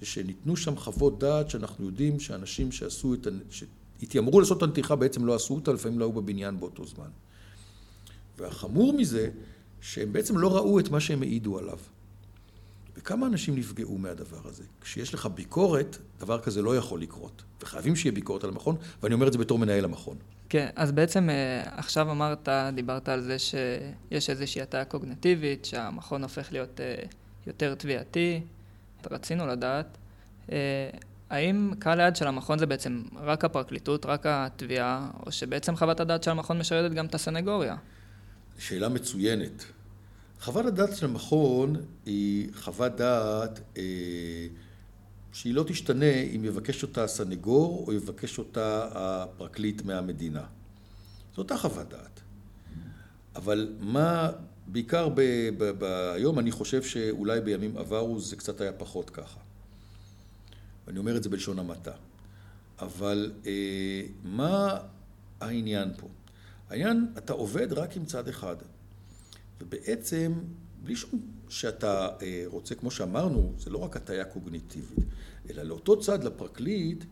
זה 0.00 0.06
שניתנו 0.06 0.56
שם 0.56 0.76
חוות 0.76 1.18
דעת 1.18 1.50
שאנחנו 1.50 1.86
יודעים 1.86 2.20
שאנשים 2.20 2.72
שעשו 2.72 3.14
את, 3.14 3.26
שהתיימרו 3.50 4.40
לעשות 4.40 4.58
את 4.58 4.62
הנתיחה 4.62 4.96
בעצם 4.96 5.26
לא 5.26 5.34
עשו 5.34 5.54
אותה, 5.54 5.72
לפעמים 5.72 5.98
לא 5.98 6.04
היו 6.04 6.12
בבניין 6.12 6.60
באותו 6.60 6.84
זמן. 6.86 7.08
והחמור 8.38 8.92
מזה, 8.92 9.30
שהם 9.80 10.12
בעצם 10.12 10.38
לא 10.38 10.56
ראו 10.56 10.80
את 10.80 10.88
מה 10.88 11.00
שהם 11.00 11.22
העידו 11.22 11.58
עליו. 11.58 11.78
וכמה 12.96 13.26
אנשים 13.26 13.56
נפגעו 13.56 13.98
מהדבר 13.98 14.40
הזה? 14.44 14.64
כשיש 14.80 15.14
לך 15.14 15.26
ביקורת, 15.26 15.96
דבר 16.20 16.40
כזה 16.40 16.62
לא 16.62 16.76
יכול 16.76 17.02
לקרות. 17.02 17.42
וחייבים 17.62 17.96
שיהיה 17.96 18.12
ביקורת 18.12 18.44
על 18.44 18.50
המכון, 18.50 18.76
ואני 19.02 19.14
אומר 19.14 19.26
את 19.28 19.32
זה 19.32 19.38
בתור 19.38 19.58
מנהל 19.58 19.84
המכון. 19.84 20.16
כן, 20.48 20.68
אז 20.76 20.92
בעצם 20.92 21.30
אה, 21.30 21.62
עכשיו 21.64 22.10
אמרת, 22.10 22.48
דיברת 22.74 23.08
על 23.08 23.20
זה 23.20 23.36
שיש 23.38 24.30
איזושהי 24.30 24.62
הטעה 24.62 24.84
קוגנטיבית, 24.84 25.64
שהמכון 25.64 26.22
הופך 26.22 26.52
להיות 26.52 26.80
אה, 26.80 26.94
יותר 27.46 27.74
תביעתי. 27.74 28.40
רצינו 29.10 29.46
לדעת, 29.46 29.98
אה, 30.52 30.90
האם 31.30 31.72
קהל 31.78 32.00
היעד 32.00 32.16
של 32.16 32.26
המכון 32.26 32.58
זה 32.58 32.66
בעצם 32.66 33.02
רק 33.16 33.44
הפרקליטות, 33.44 34.06
רק 34.06 34.26
התביעה, 34.26 35.10
או 35.26 35.32
שבעצם 35.32 35.76
חוות 35.76 36.00
הדעת 36.00 36.22
של 36.22 36.30
המכון 36.30 36.58
משרתת 36.58 36.94
גם 36.94 37.06
את 37.06 37.14
הסנגוריה? 37.14 37.76
שאלה 38.58 38.88
מצוינת. 38.88 39.64
חוות 40.40 40.66
הדעת 40.66 40.96
של 40.96 41.06
המכון 41.06 41.76
היא 42.06 42.48
חוות 42.54 42.96
דעת 42.96 43.60
אה, 43.76 43.82
שהיא 45.32 45.54
לא 45.54 45.64
תשתנה 45.66 46.12
אם 46.36 46.44
יבקש 46.44 46.82
אותה 46.82 47.04
הסנגור 47.04 47.84
או 47.86 47.92
יבקש 47.92 48.38
אותה 48.38 48.88
הפרקליט 48.92 49.82
מהמדינה. 49.82 50.44
זו 51.34 51.42
אותה 51.42 51.56
חוות 51.56 51.88
דעת. 51.88 52.20
אבל 53.36 53.72
מה, 53.80 54.30
בעיקר 54.66 55.08
ב, 55.08 55.20
ב, 55.58 55.64
ב, 55.78 55.84
היום 56.14 56.38
אני 56.38 56.50
חושב 56.50 56.82
שאולי 56.82 57.40
בימים 57.40 57.76
עברו 57.76 58.20
זה 58.20 58.36
קצת 58.36 58.60
היה 58.60 58.72
פחות 58.72 59.10
ככה. 59.10 59.40
ואני 60.86 60.98
אומר 60.98 61.16
את 61.16 61.22
זה 61.22 61.28
בלשון 61.28 61.58
המעטה. 61.58 61.92
אבל 62.78 63.32
אה, 63.46 64.02
מה 64.24 64.78
העניין 65.40 65.90
פה? 65.96 66.08
העניין, 66.68 67.06
אתה 67.18 67.32
עובד 67.32 67.72
רק 67.72 67.96
עם 67.96 68.04
צד 68.04 68.28
אחד. 68.28 68.56
ובעצם, 69.60 70.32
בלי 70.82 70.96
שום 70.96 71.20
שאתה 71.48 72.08
אה, 72.22 72.42
רוצה, 72.46 72.74
כמו 72.74 72.90
שאמרנו, 72.90 73.52
זה 73.58 73.70
לא 73.70 73.78
רק 73.78 73.96
הטיה 73.96 74.24
קוגניטיבית, 74.24 74.98
אלא 75.50 75.62
לאותו 75.62 76.00
צד, 76.00 76.24
לפרקליט, 76.24 77.04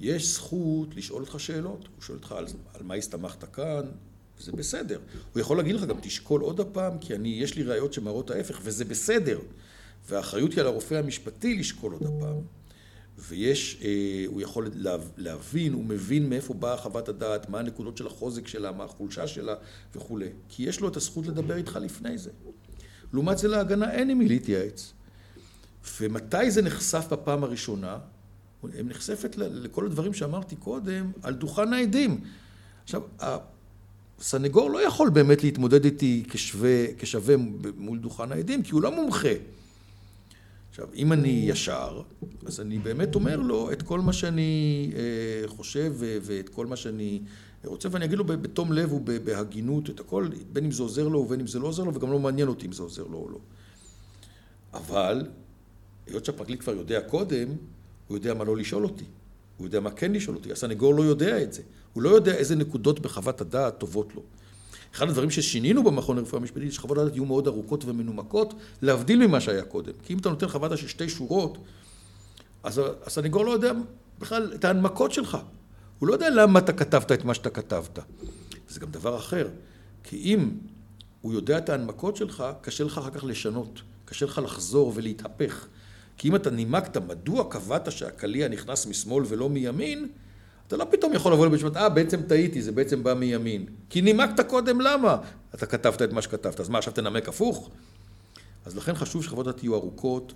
יש 0.00 0.34
זכות 0.34 0.96
לשאול 0.96 1.22
אותך 1.22 1.40
שאלות. 1.40 1.88
הוא 1.94 2.02
שואל 2.02 2.18
אותך 2.18 2.32
על, 2.32 2.46
על 2.74 2.82
מה 2.82 2.94
הסתמכת 2.94 3.54
כאן, 3.54 3.82
וזה 4.40 4.52
בסדר. 4.52 5.00
הוא 5.32 5.40
יכול 5.40 5.56
להגיד 5.56 5.74
לך 5.74 5.84
גם, 5.84 5.96
תשקול 6.00 6.40
עוד 6.40 6.60
הפעם, 6.60 6.98
כי 6.98 7.14
אני, 7.14 7.28
יש 7.28 7.54
לי 7.56 7.62
ראיות 7.62 7.92
שמראות 7.92 8.30
ההפך, 8.30 8.60
וזה 8.62 8.84
בסדר. 8.84 9.38
והאחריות 10.08 10.52
היא 10.52 10.60
על 10.60 10.66
הרופא 10.66 10.94
המשפטי 10.94 11.58
לשקול 11.58 11.92
עוד 11.92 12.02
הפעם. 12.02 12.36
ויש, 13.18 13.80
אה, 13.82 14.24
הוא 14.26 14.40
יכול 14.40 14.70
להבין, 15.16 15.72
הוא 15.72 15.84
מבין 15.84 16.28
מאיפה 16.28 16.54
באה 16.54 16.76
חוות 16.76 17.08
הדעת, 17.08 17.48
מה 17.48 17.58
הנקודות 17.58 17.96
של 17.96 18.06
החוזק 18.06 18.46
שלה, 18.46 18.72
מה 18.72 18.84
החולשה 18.84 19.26
שלה 19.26 19.54
וכולי. 19.94 20.28
כי 20.48 20.62
יש 20.62 20.80
לו 20.80 20.88
את 20.88 20.96
הזכות 20.96 21.26
לדבר 21.26 21.56
איתך 21.56 21.78
לפני 21.82 22.18
זה. 22.18 22.30
לעומת 23.12 23.38
זה 23.38 23.48
להגנה 23.48 23.92
אין 23.92 24.10
עם 24.10 24.18
מי 24.18 24.28
להתייעץ. 24.28 24.92
ומתי 26.00 26.50
זה 26.50 26.62
נחשף 26.62 27.06
בפעם 27.10 27.44
הראשונה? 27.44 27.98
נחשפת 28.64 29.36
לכל 29.36 29.86
הדברים 29.86 30.14
שאמרתי 30.14 30.56
קודם 30.56 31.12
על 31.22 31.34
דוכן 31.34 31.72
העדים. 31.72 32.20
עכשיו, 32.84 33.02
הסנגור 34.20 34.70
לא 34.70 34.86
יכול 34.86 35.10
באמת 35.10 35.44
להתמודד 35.44 35.84
איתי 35.84 36.24
כשווה, 36.28 36.86
כשווה 36.98 37.34
מול 37.76 37.98
דוכן 37.98 38.32
העדים, 38.32 38.62
כי 38.62 38.72
הוא 38.72 38.82
לא 38.82 38.94
מומחה. 38.94 39.32
עכשיו, 40.70 40.88
אם 40.94 41.12
אני 41.12 41.44
ישר, 41.48 42.02
אז 42.46 42.60
אני 42.60 42.78
באמת 42.78 43.14
אומר 43.14 43.36
לו 43.36 43.72
את 43.72 43.82
כל 43.82 44.00
מה 44.00 44.12
שאני 44.12 44.92
אה, 44.96 45.48
חושב 45.48 45.94
ואת 45.98 46.48
כל 46.48 46.66
מה 46.66 46.76
שאני 46.76 47.20
רוצה, 47.64 47.88
ואני 47.92 48.04
אגיד 48.04 48.18
לו 48.18 48.24
בתום 48.24 48.72
לב 48.72 48.92
ובהגינות 48.92 49.90
את 49.90 50.00
הכל, 50.00 50.28
בין 50.52 50.64
אם 50.64 50.70
זה 50.70 50.82
עוזר 50.82 51.08
לו 51.08 51.18
ובין 51.18 51.40
אם 51.40 51.46
זה 51.46 51.58
לא 51.58 51.66
עוזר 51.68 51.84
לו, 51.84 51.94
וגם 51.94 52.12
לא 52.12 52.18
מעניין 52.18 52.48
אותי 52.48 52.66
אם 52.66 52.72
זה 52.72 52.82
עוזר 52.82 53.06
לו 53.06 53.18
או 53.18 53.30
לא. 53.30 53.38
אבל, 54.74 55.26
היות 56.06 56.24
שהפרקליט 56.24 56.60
כבר 56.60 56.72
יודע 56.72 57.00
קודם, 57.00 57.48
הוא 58.08 58.16
יודע 58.16 58.34
מה 58.34 58.44
לא 58.44 58.56
לשאול 58.56 58.84
אותי. 58.84 59.04
הוא 59.60 59.66
יודע 59.66 59.80
מה 59.80 59.90
כן 59.90 60.12
לשאול 60.12 60.36
אותי. 60.36 60.52
הסנגור 60.52 60.94
לא 60.94 61.02
יודע 61.02 61.42
את 61.42 61.52
זה. 61.52 61.62
הוא 61.92 62.02
לא 62.02 62.08
יודע 62.08 62.34
איזה 62.34 62.56
נקודות 62.56 63.00
בחוות 63.00 63.40
הדעת 63.40 63.78
טובות 63.78 64.14
לו. 64.14 64.22
אחד 64.94 65.08
הדברים 65.08 65.30
ששינינו 65.30 65.84
במכון 65.84 66.16
לרפואה 66.16 66.42
משפטית, 66.42 66.72
שחוות 66.72 66.98
הדעת 66.98 67.14
יהיו 67.14 67.24
מאוד 67.24 67.46
ארוכות 67.46 67.84
ומנומקות, 67.84 68.54
להבדיל 68.82 69.26
ממה 69.26 69.40
שהיה 69.40 69.62
קודם. 69.62 69.92
כי 70.02 70.12
אם 70.12 70.18
אתה 70.18 70.28
נותן 70.28 70.48
חוות 70.48 70.70
דעת 70.70 70.78
של 70.78 70.88
שתי 70.88 71.08
שורות, 71.08 71.58
אז 72.62 72.80
הסנגור 73.06 73.44
לא 73.44 73.50
יודע 73.50 73.72
בכלל 74.18 74.52
את 74.54 74.64
ההנמקות 74.64 75.12
שלך. 75.12 75.38
הוא 75.98 76.08
לא 76.08 76.12
יודע 76.12 76.30
למה 76.30 76.58
אתה 76.58 76.72
כתבת 76.72 77.12
את 77.12 77.24
מה 77.24 77.34
שאתה 77.34 77.50
כתבת. 77.50 77.98
זה 78.68 78.80
גם 78.80 78.90
דבר 78.90 79.16
אחר. 79.16 79.48
כי 80.04 80.16
אם 80.16 80.50
הוא 81.20 81.32
יודע 81.32 81.58
את 81.58 81.68
ההנמקות 81.68 82.16
שלך, 82.16 82.44
קשה 82.60 82.84
לך 82.84 82.98
אחר 82.98 83.10
כך 83.10 83.24
לשנות. 83.24 83.82
קשה 84.04 84.26
לך 84.26 84.40
לחזור 84.44 84.92
ולהתהפך. 84.94 85.66
כי 86.20 86.28
אם 86.28 86.36
אתה 86.36 86.50
נימקת 86.50 86.96
מדוע 86.96 87.50
קבעת 87.50 87.92
שהקליע 87.92 88.48
נכנס 88.48 88.86
משמאל 88.86 89.24
ולא 89.28 89.48
מימין, 89.48 90.08
אתה 90.66 90.76
לא 90.76 90.86
פתאום 90.90 91.12
יכול 91.12 91.32
לבוא 91.32 91.46
לבית 91.46 91.62
המשפט, 91.62 91.76
אה, 91.76 91.88
בעצם 91.88 92.22
טעיתי, 92.22 92.62
זה 92.62 92.72
בעצם 92.72 93.02
בא 93.02 93.14
מימין. 93.14 93.66
כי 93.90 94.02
נימקת 94.02 94.40
קודם 94.46 94.80
למה 94.80 95.16
אתה 95.54 95.66
כתבת 95.66 96.02
את 96.02 96.12
מה 96.12 96.22
שכתבת. 96.22 96.60
אז 96.60 96.68
מה, 96.68 96.78
עכשיו 96.78 96.92
תנמק 96.92 97.28
הפוך? 97.28 97.70
אז 98.64 98.76
לכן 98.76 98.94
חשוב 98.94 99.24
שחוות 99.24 99.46
דעת 99.46 99.62
יהיו 99.62 99.74
ארוכות 99.74 100.32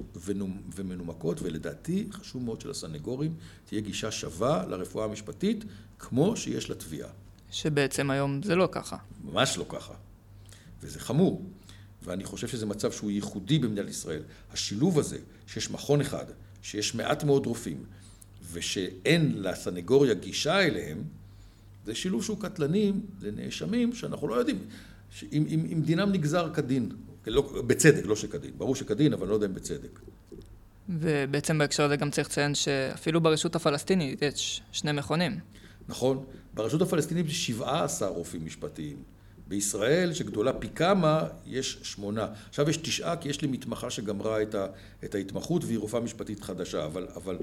ומנומקות, 0.74 1.42
ולדעתי 1.42 2.08
חשוב 2.12 2.44
מאוד 2.44 2.60
שלסנגורים 2.60 3.34
תהיה 3.64 3.80
גישה 3.80 4.10
שווה 4.10 4.64
לרפואה 4.68 5.04
המשפטית, 5.04 5.64
כמו 5.98 6.36
שיש 6.36 6.70
לתביעה. 6.70 7.08
שבעצם 7.50 8.10
היום 8.10 8.42
זה 8.42 8.56
לא 8.56 8.68
ככה. 8.72 8.96
ממש 9.24 9.58
לא 9.58 9.64
ככה. 9.68 9.94
וזה 10.82 11.00
חמור. 11.00 11.42
ואני 12.04 12.24
חושב 12.24 12.48
שזה 12.48 12.66
מצב 12.66 12.92
שהוא 12.92 13.10
ייחודי 13.10 13.58
במדינת 13.58 13.88
ישראל. 13.88 14.22
השילוב 14.52 14.98
הזה, 14.98 15.18
שיש 15.46 15.70
מכון 15.70 16.00
אחד, 16.00 16.24
שיש 16.62 16.94
מעט 16.94 17.24
מאוד 17.24 17.46
רופאים, 17.46 17.84
ושאין 18.52 19.42
לסנגוריה 19.42 20.14
גישה 20.14 20.60
אליהם, 20.60 21.04
זה 21.86 21.94
שילוב 21.94 22.24
שהוא 22.24 22.40
קטלני 22.40 22.92
לנאשמים 23.20 23.92
שאנחנו 23.92 24.28
לא 24.28 24.34
יודעים, 24.34 24.58
אם, 25.22 25.44
אם, 25.48 25.66
אם 25.72 25.80
דינם 25.82 26.12
נגזר 26.12 26.54
כדין, 26.54 26.88
לא, 27.26 27.62
בצדק, 27.66 28.06
לא 28.06 28.16
שכדין, 28.16 28.50
ברור 28.58 28.76
שכדין, 28.76 29.12
אבל 29.12 29.28
לא 29.28 29.34
יודע 29.34 29.46
אם 29.46 29.54
בצדק. 29.54 30.00
ובעצם 30.88 31.58
בהקשר 31.58 31.84
הזה 31.84 31.96
גם 31.96 32.10
צריך 32.10 32.28
לציין 32.28 32.54
שאפילו 32.54 33.20
ברשות 33.20 33.56
הפלסטינית 33.56 34.22
יש 34.22 34.62
שני 34.72 34.92
מכונים. 34.92 35.38
נכון, 35.88 36.24
ברשות 36.54 36.82
הפלסטינית 36.82 37.26
יש 37.26 37.46
17 37.46 38.08
רופאים 38.08 38.46
משפטיים. 38.46 38.96
בישראל, 39.48 40.12
שגדולה 40.12 40.52
פי 40.52 40.68
כמה, 40.68 41.26
יש 41.46 41.78
שמונה. 41.82 42.26
עכשיו 42.48 42.70
יש 42.70 42.76
תשעה, 42.76 43.16
כי 43.16 43.28
יש 43.28 43.42
לי 43.42 43.48
מתמחה 43.48 43.90
שגמרה 43.90 44.42
את, 44.42 44.54
ה, 44.54 44.66
את 45.04 45.14
ההתמחות 45.14 45.64
והיא 45.64 45.78
רופאה 45.78 46.00
משפטית 46.00 46.40
חדשה, 46.40 46.84
אבל, 46.84 47.06
אבל 47.14 47.38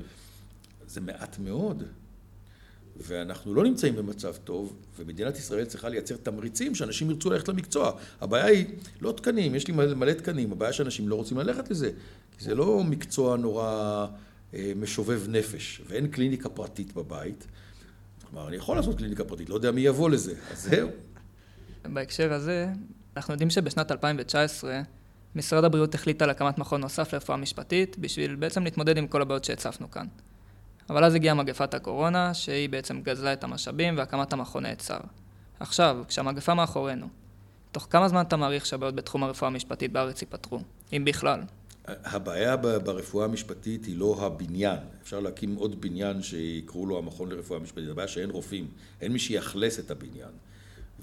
זה 0.88 1.01
מעט 1.01 1.39
מאוד. 1.39 1.84
ואנחנו 2.98 3.53
לא 3.53 3.63
נמצאים 3.63 3.96
במצב 3.96 4.36
טוב, 4.43 4.75
ומדינת 5.00 5.38
ישראל 5.38 5.65
צריכה 5.65 5.89
לייצר 5.89 6.15
תמריצים 6.17 6.75
שאנשים 6.75 7.10
ירצו 7.10 7.29
ללכת 7.29 7.48
למקצוע. 7.48 7.91
הבעיה 8.22 8.46
היא 8.46 8.65
לא 9.01 9.12
תקנים, 9.12 9.55
יש 9.55 9.67
לי 9.67 9.74
מלא, 9.74 10.13
תקנים, 10.13 10.51
הבעיה 10.51 10.74
שאנשים 10.74 11.10
לא 11.10 11.15
רוצים 11.15 11.38
ללכת 11.38 11.72
לזה, 11.72 11.91
כי 12.38 12.43
זה 12.46 12.55
לא 12.55 12.84
מקצוע 12.84 13.38
נורא 13.38 14.08
אה, 14.53 14.72
משובב 14.75 15.24
נפש, 15.29 15.81
ואין 15.88 16.08
קליניקה 16.08 16.50
פרטית 16.50 16.93
בבית. 16.93 17.48
כלומר, 18.29 18.48
אני 18.48 18.55
יכול 18.55 18.75
לעשות 18.77 18.98
קליניקה 18.98 19.24
פרטית, 19.24 19.50
לא 19.50 19.55
יודע 19.55 19.72
מי 19.72 19.81
יבוא 19.81 20.10
לזה, 20.10 20.34
אז 20.51 20.63
זהו. 20.63 20.89
בהקשר 21.86 22.34
הזה, 22.34 22.68
אנחנו 23.18 23.34
יודעים 23.34 23.50
שבשנת 23.50 23.92
2019 23.92 24.82
משרד 25.36 25.64
הבריאות 25.64 25.96
החליט 25.96 26.22
על 26.22 26.30
הקמת 26.30 26.58
מכון 26.58 26.82
נוסף 26.82 27.14
לרפואה 27.14 27.38
משפטית, 27.38 27.98
בשביל 28.00 28.36
בעצם 28.36 28.64
להתמודד 28.64 28.98
עם 28.98 29.08
כל 29.08 29.22
הבעיות 29.22 29.44
שהצפנו 29.44 29.92
כאן. 29.92 30.08
אבל 30.90 31.04
אז 31.04 31.16
הגיעה 31.16 31.36
מגפת 31.36 31.74
הקורונה, 31.74 32.34
שהיא 32.34 32.70
בעצם 32.70 33.02
גזלה 33.02 33.34
את 33.34 33.44
המשאבים 33.44 33.98
והקמת 33.98 34.34
המכון 34.34 34.64
נעצר. 34.64 35.00
עכשיו, 35.60 35.98
כשהמגפה 36.08 36.54
מאחורינו, 36.54 37.08
תוך 37.72 37.88
כמה 37.90 38.08
זמן 38.08 38.22
אתה 38.22 38.38
מעריך 38.38 38.66
שהבעיות 38.66 38.96
בתחום 38.96 39.24
הרפואה 39.24 39.52
המשפטית 39.52 39.92
בארץ 39.92 40.22
ייפתרו, 40.22 40.60
אם 40.94 41.06
בכלל? 41.06 41.42
הבעיה 41.88 42.58
ברפואה 42.58 43.26
המשפטית 43.26 43.86
היא 43.86 43.98
לא 43.98 44.16
הבניין. 44.20 44.80
אפשר 45.04 45.20
להקים 45.20 45.56
עוד 45.56 45.82
בניין 45.82 46.22
שיקראו 46.22 46.86
לו 46.86 46.98
המכון 46.98 47.30
לרפואה 47.30 47.60
משפטית. 47.60 47.90
הבעיה 47.90 48.08
שאין 48.08 48.30
רופאים, 48.30 48.68
אין 49.02 49.12
מי 49.12 49.20
שיאכלס 49.20 49.80
את 49.80 49.92
הבניין. 49.92 50.30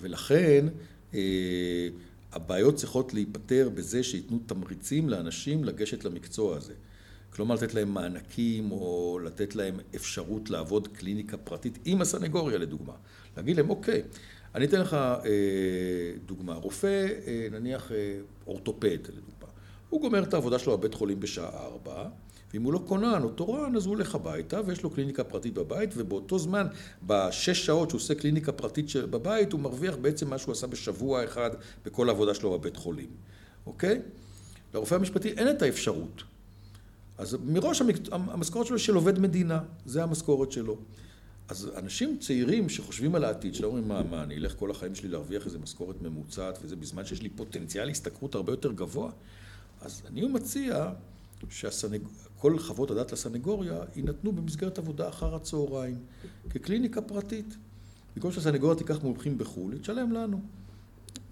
ולכן 0.01 0.67
אה, 1.15 1.89
הבעיות 2.33 2.75
צריכות 2.75 3.15
להיפתר 3.15 3.71
בזה 3.75 4.03
שייתנו 4.03 4.39
תמריצים 4.47 5.09
לאנשים 5.09 5.65
לגשת 5.65 6.05
למקצוע 6.05 6.57
הזה. 6.57 6.75
כלומר 7.31 7.55
לתת 7.55 7.75
להם 7.75 7.95
מענקים 7.95 8.73
או 8.73 9.19
לתת 9.25 9.57
להם 9.57 9.81
אפשרות 9.95 10.51
לעבוד 10.51 10.89
קליניקה 10.89 11.37
פרטית 11.37 11.79
עם 11.85 12.01
הסנגוריה 12.01 12.59
לדוגמה. 12.59 12.93
להגיד 13.37 13.57
להם 13.57 13.71
אוקיי, 13.71 14.03
אני 14.55 14.65
אתן 14.65 14.81
לך 14.81 14.95
אה, 14.95 15.21
דוגמה, 16.27 16.55
רופא 16.55 17.07
אה, 17.27 17.49
נניח 17.51 17.93
אה, 17.93 18.19
אורתופד 18.47 18.99
לדוגמה, 19.09 19.49
הוא 19.91 20.01
גומר 20.01 20.23
את 20.23 20.35
העבודה 20.35 20.59
שלו 20.59 20.79
בבית 20.79 20.95
חולים 20.95 21.21
בשעה 21.21 21.65
ארבע 21.65 22.09
ואם 22.55 22.63
הוא 22.63 22.73
לא 22.73 22.81
כונן 22.87 23.23
או 23.23 23.29
תורן, 23.29 23.77
אז 23.77 23.87
הוא 23.87 23.95
הולך 23.95 24.15
הביתה 24.15 24.61
ויש 24.67 24.83
לו 24.83 24.91
קליניקה 24.91 25.25
פרטית 25.25 25.55
בבית, 25.55 25.91
ובאותו 25.97 26.39
זמן, 26.39 26.67
בשש 27.07 27.67
שעות 27.67 27.91
שהוא 27.91 27.99
עושה 27.99 28.15
קליניקה 28.15 28.53
פרטית 28.53 28.97
בבית, 28.97 29.53
הוא 29.53 29.61
מרוויח 29.61 29.97
בעצם 29.97 30.31
מה 30.31 30.39
שהוא 30.39 30.53
עשה 30.53 30.67
בשבוע 30.67 31.25
אחד 31.25 31.51
בכל 31.85 32.09
העבודה 32.09 32.35
שלו 32.35 32.59
בבית 32.59 32.77
חולים. 32.77 33.11
אוקיי? 33.67 34.01
לרופא 34.75 34.95
המשפטי 34.95 35.29
אין 35.29 35.51
את 35.51 35.63
האפשרות. 35.63 36.23
אז 37.19 37.37
מראש 37.45 37.83
המשכורת 38.13 38.67
שלו 38.67 38.79
של 38.79 38.95
עובד 38.95 39.19
מדינה, 39.19 39.61
זה 39.87 40.03
המשכורת 40.03 40.53
שלו. 40.53 40.77
אז 41.49 41.71
אנשים 41.77 42.19
צעירים 42.19 42.69
שחושבים 42.69 43.15
על 43.15 43.25
העתיד, 43.25 43.55
שלא 43.55 43.67
אומרים, 43.67 43.89
מה, 43.89 44.03
מה, 44.03 44.23
אני 44.23 44.37
אלך 44.37 44.55
כל 44.59 44.71
החיים 44.71 44.95
שלי 44.95 45.09
להרוויח 45.09 45.47
איזה 45.47 45.59
משכורת 45.59 46.03
ממוצעת, 46.03 46.59
וזה 46.63 46.77
בזמן 46.77 47.05
שיש 47.05 47.23
לי 47.23 47.29
פוטנציאל 47.29 47.89
השתכרות 47.89 48.35
הרבה 48.35 48.53
יותר 48.53 48.73
גבוה, 48.73 49.11
אז 49.81 50.03
אני 50.07 50.27
מציע 50.29 50.91
שכל 52.39 52.59
חוות 52.59 52.91
הדת 52.91 53.13
לסנגוריה 53.13 53.79
יינתנו 53.97 54.33
במסגרת 54.33 54.79
עבודה 54.79 55.09
אחר 55.09 55.35
הצהריים, 55.35 55.97
כקליניקה 56.51 57.03
פרטית. 57.03 57.57
במקום 58.17 58.33
שהסנגוריה 58.33 58.77
תיקח 58.77 59.03
מומחים 59.03 59.39
בחו"ל, 59.39 59.73
היא 59.73 59.81
תשלם 59.81 60.13
לנו. 60.13 60.41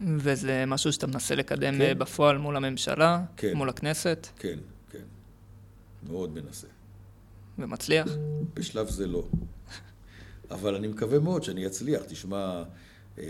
וזה 0.00 0.64
משהו 0.66 0.92
שאתה 0.92 1.06
מנסה 1.06 1.34
לקדם 1.34 1.78
כן. 1.78 1.98
בפועל 1.98 2.38
מול 2.38 2.56
הממשלה, 2.56 3.24
כן. 3.36 3.56
מול 3.56 3.68
הכנסת? 3.68 4.26
כן, 4.36 4.58
כן. 4.90 5.02
מאוד 6.08 6.34
מנסה. 6.34 6.66
ומצליח? 7.58 8.08
בשלב 8.54 8.88
זה 8.88 9.06
לא. 9.06 9.24
אבל 10.50 10.74
אני 10.74 10.88
מקווה 10.88 11.18
מאוד 11.18 11.42
שאני 11.42 11.66
אצליח. 11.66 12.02
תשמע, 12.08 12.62
אה, 13.18 13.24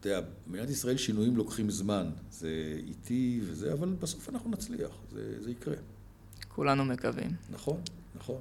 אתה 0.00 0.08
יודע, 0.08 0.20
במדינת 0.46 0.70
ישראל 0.70 0.96
שינויים 0.96 1.36
לוקחים 1.36 1.70
זמן. 1.70 2.10
זה 2.30 2.80
איטי 2.86 3.40
וזה, 3.44 3.72
אבל 3.72 3.94
בסוף 4.00 4.28
אנחנו 4.28 4.50
נצליח. 4.50 4.90
זה, 5.12 5.42
זה 5.42 5.50
יקרה. 5.50 5.76
כולנו 6.54 6.84
מקווים. 6.84 7.30
נכון, 7.50 7.80
נכון. 8.14 8.40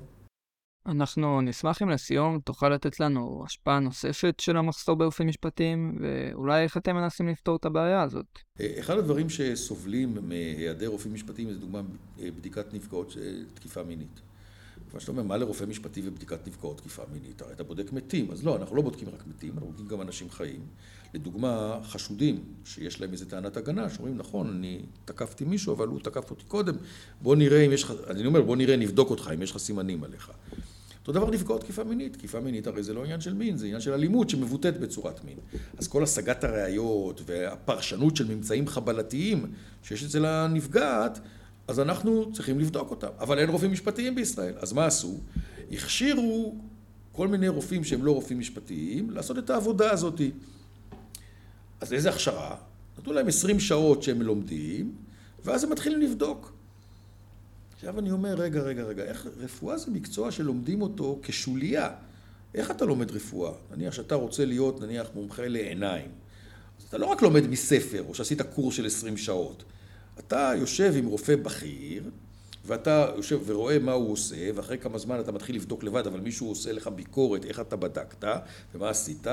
אנחנו 0.86 1.42
נשמח 1.42 1.82
אם 1.82 1.90
לסיום 1.90 2.40
תוכל 2.40 2.70
לתת 2.70 3.00
לנו 3.00 3.44
השפעה 3.46 3.80
נוספת 3.80 4.40
של 4.40 4.58
המחסור 4.58 4.96
ברופאים 4.96 5.28
משפטיים, 5.28 5.98
ואולי 6.02 6.64
איך 6.64 6.78
אתם 6.78 6.96
מנסים 6.96 7.28
לפתור 7.28 7.56
את 7.56 7.66
הבעיה 7.66 8.02
הזאת. 8.02 8.40
אה, 8.60 8.80
אחד 8.80 8.98
הדברים 8.98 9.30
שסובלים 9.30 10.18
מהיעדר 10.22 10.88
רופאים 10.88 11.14
משפטיים 11.14 11.52
זה 11.54 11.60
דוגמה 11.60 11.82
בדיקת 12.20 12.74
נפגעות 12.74 13.18
תקיפה 13.54 13.84
מינית. 13.84 14.22
מה 14.94 15.00
שאתה 15.00 15.12
אומר, 15.12 15.24
מה 15.24 15.38
לרופא 15.38 15.66
משפטי 15.66 16.02
ובדיקת 16.06 16.48
נפגעות 16.48 16.78
תקיפה 16.78 17.04
מינית? 17.14 17.42
הרי 17.42 17.54
אתה 17.54 17.64
בודק 17.64 17.94
מתים, 17.94 18.32
אז 18.32 18.46
לא, 18.46 18.56
אנחנו 18.56 18.76
לא 18.76 18.82
בודקים 18.82 19.08
רק 19.10 19.28
מתים, 19.28 19.54
אנחנו 19.54 19.68
בודקים 19.68 19.88
גם 19.88 20.02
אנשים 20.02 20.30
חיים. 20.30 20.60
לדוגמה, 21.14 21.80
חשודים 21.84 22.44
שיש 22.66 23.02
להם 23.02 23.12
איזה 23.12 23.30
טענת 23.30 23.58
הגנה, 23.58 23.90
שאומרים, 23.90 24.18
נכון, 24.18 24.48
אני 24.48 24.82
תקפתי 25.06 25.46
מישהו, 25.46 25.74
אבל 25.74 25.88
הוא 25.88 26.00
תקף 26.00 26.32
אותי 26.32 26.44
קודם, 26.48 26.76
בוא 27.22 27.36
נראה 27.36 27.62
אם 27.66 27.72
יש 27.72 27.84
לך, 27.84 27.94
אני 28.10 28.26
אומר, 28.26 28.42
בוא 28.42 28.56
נראה, 28.56 28.78
נבדוק 28.78 29.10
אותך, 29.10 29.32
אם 29.34 29.42
יש 29.42 29.52
לך 29.52 29.58
סימנים 29.58 30.04
עליך. 30.04 30.32
אותו 31.02 31.12
דבר 31.12 31.30
נפגעות 31.30 31.62
תקיפה 31.62 31.84
מינית. 31.84 32.14
תקיפה 32.14 32.40
מינית 32.40 32.68
הרי 32.68 32.84
זה 32.84 32.94
לא 32.94 33.04
עניין 33.04 33.22
של 33.22 33.34
מין, 33.34 33.58
זה 33.58 33.66
עניין 33.66 33.82
של 33.82 33.94
אלימות 33.94 34.30
שמבוטאת 34.30 34.80
בצורת 34.80 35.24
מין. 35.24 35.38
אז 35.78 35.88
כל 35.88 36.04
השגת 36.04 36.44
הראיות 36.44 37.22
והפרשנות 37.26 38.16
של 38.16 38.36
ממצאים 38.36 38.68
חבלתיים 38.68 39.52
שיש 39.84 40.04
אצל 40.04 40.26
הנפגעת, 40.26 41.20
אז 41.72 41.80
אנחנו 41.80 42.34
צריכים 42.34 42.60
לבדוק 42.60 42.92
אותם. 42.92 43.08
אבל 43.20 43.40
אין 43.40 43.50
רופאים 43.50 43.72
משפטיים 43.72 44.16
בישראל. 44.16 44.54
אז 44.58 44.74
מה 44.74 44.86
עשו? 44.86 45.18
הכשירו 45.72 46.56
כל 47.12 47.28
מיני 47.28 47.48
רופאים 47.48 47.84
שהם 47.84 48.06
לא 48.06 48.12
רופאים 48.12 48.40
משפטיים 48.40 49.10
לעשות 49.10 49.38
את 49.38 49.50
העבודה 49.50 49.92
הזאת. 49.92 50.22
אז 51.82 51.94
איזה 51.94 52.10
הכשרה? 52.10 52.56
נתנו 53.00 53.14
להם 53.14 53.28
20 53.28 53.60
שעות 53.60 54.04
שהם 54.04 54.22
לומדים, 54.22 54.96
ואז 55.46 55.64
הם 55.64 55.70
מתחילים 55.70 56.02
לבדוק. 56.02 56.54
עכשיו 57.76 58.00
אני 58.00 58.12
אומר, 58.12 58.34
רגע, 58.34 58.62
רגע, 58.62 58.84
רגע, 58.84 59.04
איך 59.04 59.28
רפואה 59.38 59.78
זה 59.78 59.92
מקצוע 59.92 60.32
שלומדים 60.32 60.82
אותו 60.82 61.20
כשוליה. 61.24 61.90
איך 62.56 62.72
אתה 62.72 62.86
לומד 62.86 63.12
רפואה? 63.12 63.52
נניח 63.76 63.94
שאתה 63.94 64.16
רוצה 64.16 64.46
להיות, 64.46 64.82
נניח, 64.82 65.08
מומחה 65.16 65.48
לעיניים. 65.48 66.10
אז 66.80 66.86
אתה 66.90 66.98
לא 66.98 67.06
רק 67.06 67.22
לומד 67.22 67.48
מספר, 67.48 68.04
או 68.08 68.16
שעשית 68.16 68.42
קורס 68.42 68.76
של 68.76 68.86
20 68.86 69.18
שעות. 69.18 69.64
אתה 70.20 70.54
יושב 70.58 70.94
עם 70.98 71.06
רופא 71.06 71.36
בכיר, 71.36 72.04
ואתה 72.66 73.12
יושב 73.16 73.40
ורואה 73.46 73.80
מה 73.80 73.92
הוא 73.92 74.12
עושה, 74.12 74.50
ואחרי 74.56 74.78
כמה 74.78 74.98
זמן 74.98 75.20
אתה 75.20 75.32
מתחיל 75.32 75.56
לבדוק 75.56 75.84
לבד, 75.84 76.08
אבל 76.08 76.20
מישהו 76.20 76.48
עושה 76.48 76.72
לך 76.72 76.88
ביקורת, 76.88 77.46
איך 77.46 77.60
אתה 77.60 77.76
בדקת, 77.76 78.24
ומה 78.76 78.90
עשית, 78.90 79.28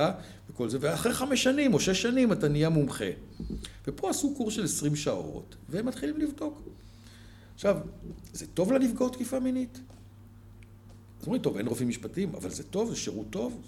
וכל 0.50 0.68
זה, 0.68 0.78
ואחרי 0.80 1.12
חמש 1.12 1.42
שנים 1.42 1.74
או 1.74 1.80
שש 1.80 2.02
שנים 2.02 2.32
אתה 2.32 2.48
נהיה 2.48 2.68
מומחה. 2.68 3.10
ופה 3.86 4.10
עשו 4.10 4.34
קורס 4.34 4.54
של 4.54 4.64
עשרים 4.64 4.96
שעות, 4.96 5.56
והם 5.68 5.86
מתחילים 5.86 6.16
לבדוק. 6.16 6.62
עכשיו, 7.54 7.76
זה 8.32 8.46
טוב 8.46 8.72
לנפגעות 8.72 9.12
תקיפה 9.12 9.40
מינית? 9.40 9.80
אז 11.20 11.26
אומרים, 11.26 11.42
טוב, 11.42 11.56
אין 11.56 11.66
רופאים 11.66 11.88
משפטיים, 11.88 12.34
אבל 12.34 12.50
זה 12.50 12.64
טוב, 12.64 12.90
זה 12.90 12.96
שירות 12.96 13.26
טוב. 13.30 13.62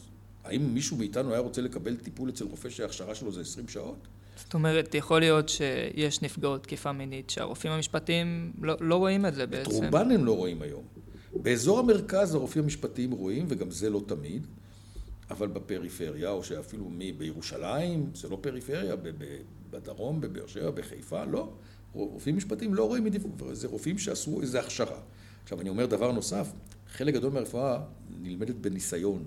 האם 0.44 0.74
מישהו 0.74 0.96
מאיתנו 0.96 1.30
היה 1.30 1.40
רוצה 1.40 1.62
לקבל 1.62 1.96
טיפול 1.96 2.28
אצל 2.28 2.44
רופא 2.44 2.70
שההכשרה 2.70 3.14
שלו 3.14 3.32
זה 3.32 3.40
עשרים 3.40 3.68
שעות? 3.68 3.98
זאת 4.44 4.55
אומרת, 4.55 4.94
יכול 4.94 5.20
להיות 5.20 5.48
שיש 5.48 6.22
נפגעות 6.22 6.62
תקיפה 6.62 6.92
מינית 6.92 7.31
שהרופאים 7.31 7.72
המשפטיים 7.72 8.53
לא, 8.61 8.74
לא 8.81 8.96
רואים 8.96 9.26
את 9.26 9.35
זה 9.35 9.46
בעצם. 9.46 9.70
את 9.70 9.85
רובן 9.85 10.11
הם 10.11 10.24
לא 10.24 10.37
רואים 10.37 10.62
היום. 10.62 10.83
באזור 11.33 11.79
המרכז 11.79 12.35
הרופאים 12.35 12.64
המשפטיים 12.64 13.11
רואים, 13.11 13.46
וגם 13.48 13.70
זה 13.70 13.90
לא 13.90 14.03
תמיד, 14.07 14.46
אבל 15.31 15.48
בפריפריה, 15.48 16.31
או 16.31 16.44
שאפילו 16.44 16.85
מי, 16.85 17.12
בירושלים, 17.12 18.11
זה 18.14 18.29
לא 18.29 18.38
פריפריה, 18.40 18.94
בדרום, 19.70 20.20
בבאר 20.20 20.46
שבע, 20.46 20.70
בחיפה, 20.70 21.24
לא. 21.24 21.53
רופאים 21.92 22.37
משפטיים 22.37 22.74
לא 22.74 22.85
רואים, 22.85 23.07
זה 23.53 23.68
רופאים 23.68 23.98
שעשו 23.98 24.40
איזו 24.40 24.59
הכשרה. 24.59 25.00
עכשיו, 25.42 25.61
אני 25.61 25.68
אומר 25.68 25.87
דבר 25.87 26.12
נוסף, 26.12 26.53
חלק 26.92 27.14
גדול 27.14 27.33
מהרפואה 27.33 27.81
נלמדת 28.22 28.55
בניסיון. 28.55 29.24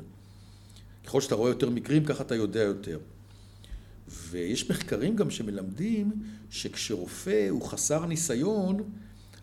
ככל 1.05 1.21
שאתה 1.21 1.35
רואה 1.35 1.49
יותר 1.49 1.69
מקרים, 1.69 2.05
ככה 2.05 2.23
אתה 2.23 2.35
יודע 2.35 2.61
יותר. 2.61 2.99
ויש 4.07 4.69
מחקרים 4.69 5.15
גם 5.15 5.29
שמלמדים 5.29 6.11
שכשרופא 6.49 7.47
הוא 7.49 7.61
חסר 7.61 8.05
ניסיון, 8.05 8.83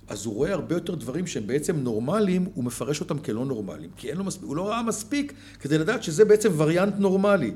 אז 0.08 0.26
הוא 0.26 0.34
רואה 0.34 0.52
הרבה 0.52 0.74
יותר 0.74 0.94
דברים 0.94 1.26
שהם 1.26 1.46
בעצם 1.46 1.76
נורמליים, 1.76 2.48
הוא 2.54 2.64
מפרש 2.64 3.00
אותם 3.00 3.18
כלא 3.18 3.44
נורמליים. 3.44 3.90
כי 3.96 4.10
אין 4.10 4.16
לו 4.16 4.24
מספיק, 4.24 4.44
הוא 4.44 4.56
לא 4.56 4.68
ראה 4.68 4.82
מספיק 4.82 5.32
כדי 5.60 5.78
לדעת 5.78 6.02
שזה 6.02 6.24
בעצם 6.24 6.52
וריאנט 6.56 6.94
נורמלי. 6.98 7.52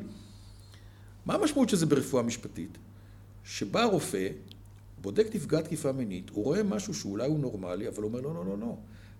מה 1.27 1.35
המשמעות 1.35 1.69
של 1.69 1.77
זה 1.77 1.87
ברפואה 1.87 2.23
משפטית? 2.23 2.79
שבא 3.45 3.85
רופא, 3.85 4.29
בודק 5.01 5.27
נפגע 5.35 5.61
תקיפה 5.61 5.93
מינית, 5.93 6.31
הוא 6.31 6.45
רואה 6.45 6.63
משהו 6.63 6.95
שאולי 6.95 7.27
הוא 7.27 7.39
נורמלי, 7.39 7.89
אבל 7.89 8.03
הוא 8.03 8.09
אומר, 8.09 8.21
לא, 8.21 8.35
לא, 8.35 8.47
לא, 8.47 8.59
לא, 8.59 8.77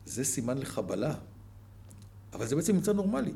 זה 0.07 0.25
סימן 0.25 0.59
לחבלה. 0.59 1.15
אבל 2.33 2.47
זה 2.47 2.57
בעצם 2.57 2.75
נמצא 2.75 2.93
נורמלי. 2.93 3.33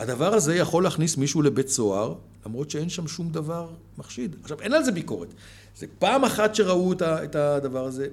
הדבר 0.00 0.34
הזה 0.34 0.56
יכול 0.56 0.84
להכניס 0.84 1.16
מישהו 1.16 1.42
לבית 1.42 1.68
סוהר, 1.68 2.14
למרות 2.46 2.70
שאין 2.70 2.88
שם 2.88 3.08
שום 3.08 3.30
דבר 3.30 3.68
מחשיד. 3.98 4.36
עכשיו, 4.42 4.60
אין 4.60 4.72
על 4.72 4.84
זה 4.84 4.92
ביקורת. 4.92 5.28
זה 5.76 5.86
פעם 5.98 6.24
אחת 6.24 6.54
שראו 6.54 6.92
את 7.02 7.34
הדבר 7.34 7.84
הזה, 7.84 8.08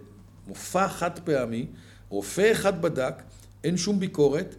מופע 0.47 0.87
חד 0.87 1.19
פעמי, 1.19 1.65
רופא 2.09 2.51
אחד 2.51 2.81
בדק, 2.81 3.23
אין 3.63 3.77
שום 3.77 3.99
ביקורת, 3.99 4.55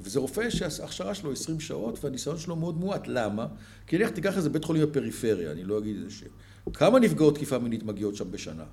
וזה 0.00 0.20
רופא 0.20 0.50
שההכשרה 0.50 1.14
שלו 1.14 1.32
20 1.32 1.60
שעות 1.60 2.04
והניסיון 2.04 2.38
שלו 2.38 2.56
מאוד 2.56 2.76
מועט. 2.76 3.02
למה? 3.06 3.46
כי 3.86 3.96
נניח 3.96 4.10
תיקח 4.10 4.36
איזה 4.36 4.50
בית 4.50 4.64
חולים 4.64 4.82
בפריפריה, 4.82 5.52
אני 5.52 5.64
לא 5.64 5.78
אגיד 5.78 5.96
איזה 5.96 6.10
שם. 6.10 6.26
כמה 6.72 6.98
נפגעות 6.98 7.34
תקיפה 7.34 7.58
מינית 7.58 7.82
מגיעות 7.82 8.16
שם 8.16 8.30
בשנה? 8.30 8.64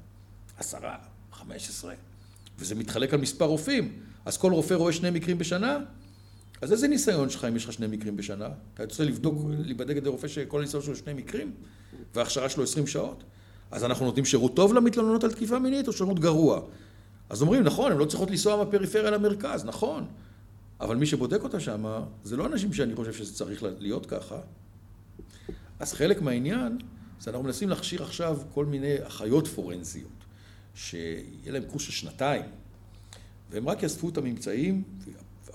עשרה, 0.58 0.98
חמש 1.32 1.70
עשרה. 1.70 1.94
וזה 2.60 2.76
מתחלק 2.76 3.14
על 3.14 3.22
מספר 3.22 3.46
רופאים. 3.46 3.94
אז 4.26 4.38
כל 4.38 4.52
רופא 4.52 4.74
רואה 4.74 4.94
שני 4.94 5.10
מקרים 5.10 5.38
בשנה? 5.38 5.78
אז 6.62 6.72
איזה 6.72 6.88
ניסיון 6.88 7.30
שלך 7.30 7.46
אם 7.46 7.56
יש 7.56 7.66
לך 7.66 7.74
שני 7.74 7.88
מקרים 7.88 8.18
בשנה? 8.18 8.50
אתה 8.74 8.84
רוצה 8.84 9.04
לבדוק, 9.04 9.46
להיבדק 9.50 9.92
על 9.92 9.98
ידי 9.98 10.10
רופא 10.10 10.28
שכל 10.28 10.60
הניסיון 10.60 10.84
שלו 10.84 10.96
שני 10.96 11.14
מקרים, 11.14 11.54
וההכשרה 12.16 12.50
שלו 12.50 12.64
20 12.64 12.88
שעות? 12.88 13.24
אז 13.72 13.84
אנחנו 13.84 14.06
נותנים 14.06 14.26
שירות 14.26 14.56
טוב 14.56 14.74
למתלוננות 14.74 15.24
על 15.24 15.32
תקיפה 15.32 15.60
מינית 15.60 15.88
או 15.88 15.94
שירות 15.94 16.20
גרוע? 16.20 16.62
אז 17.30 17.42
אומרים, 17.42 17.64
נכון, 17.64 17.92
הן 17.92 17.98
לא 17.98 18.06
צריכות 18.06 18.32
לנסוע 18.32 18.64
מהפריפריה 18.64 19.12
למרכז, 19.12 19.66
נכון. 19.66 20.06
אבל 20.80 20.96
מי 20.96 21.06
שבודק 21.06 21.44
אותה 21.44 21.60
שם, 21.60 21.86
זה 22.24 22.38
לא 22.38 22.46
אנשים 22.46 22.74
שאני 22.74 22.96
חושב 22.96 23.14
שזה 23.14 23.34
צריך 23.34 23.64
להיות 23.80 24.06
ככה. 24.06 24.40
אז 25.80 25.94
חלק 25.94 26.22
מהעניין, 26.22 26.78
זה 27.20 27.32
אנחנו 27.32 27.44
מנסים 27.44 27.70
להכשיר 27.70 28.04
עכשיו 28.04 28.38
כל 28.54 28.66
מיני 28.66 28.96
אחיות 29.08 29.48
פורנזיות, 29.48 30.12
שיהיה 30.76 31.52
להם 31.52 31.64
קורס 31.64 31.82
של 31.82 31.92
שנתיים, 31.92 32.42
והם 33.52 33.70
רק 33.70 33.84
יאספו 33.84 34.10
את 34.10 34.18
הממצאים, 34.18 34.84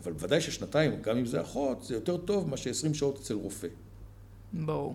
אבל 0.07 0.15
בוודאי 0.15 0.41
ששנתיים, 0.41 1.03
גם 1.03 1.17
אם 1.17 1.27
זה 1.27 1.41
אחות, 1.41 1.83
זה 1.85 1.95
יותר 1.95 2.17
טוב 2.17 2.49
מאשר 2.49 2.71
20 2.71 2.95
שעות 2.95 3.19
אצל 3.19 3.35
רופא. 3.35 3.69
ברור. 4.53 4.95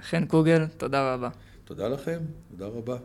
חן 0.00 0.26
קוגל, 0.26 0.66
תודה 0.66 1.14
רבה. 1.14 1.28
תודה 1.64 1.88
לכם, 1.88 2.20
תודה 2.50 2.66
רבה. 2.66 2.96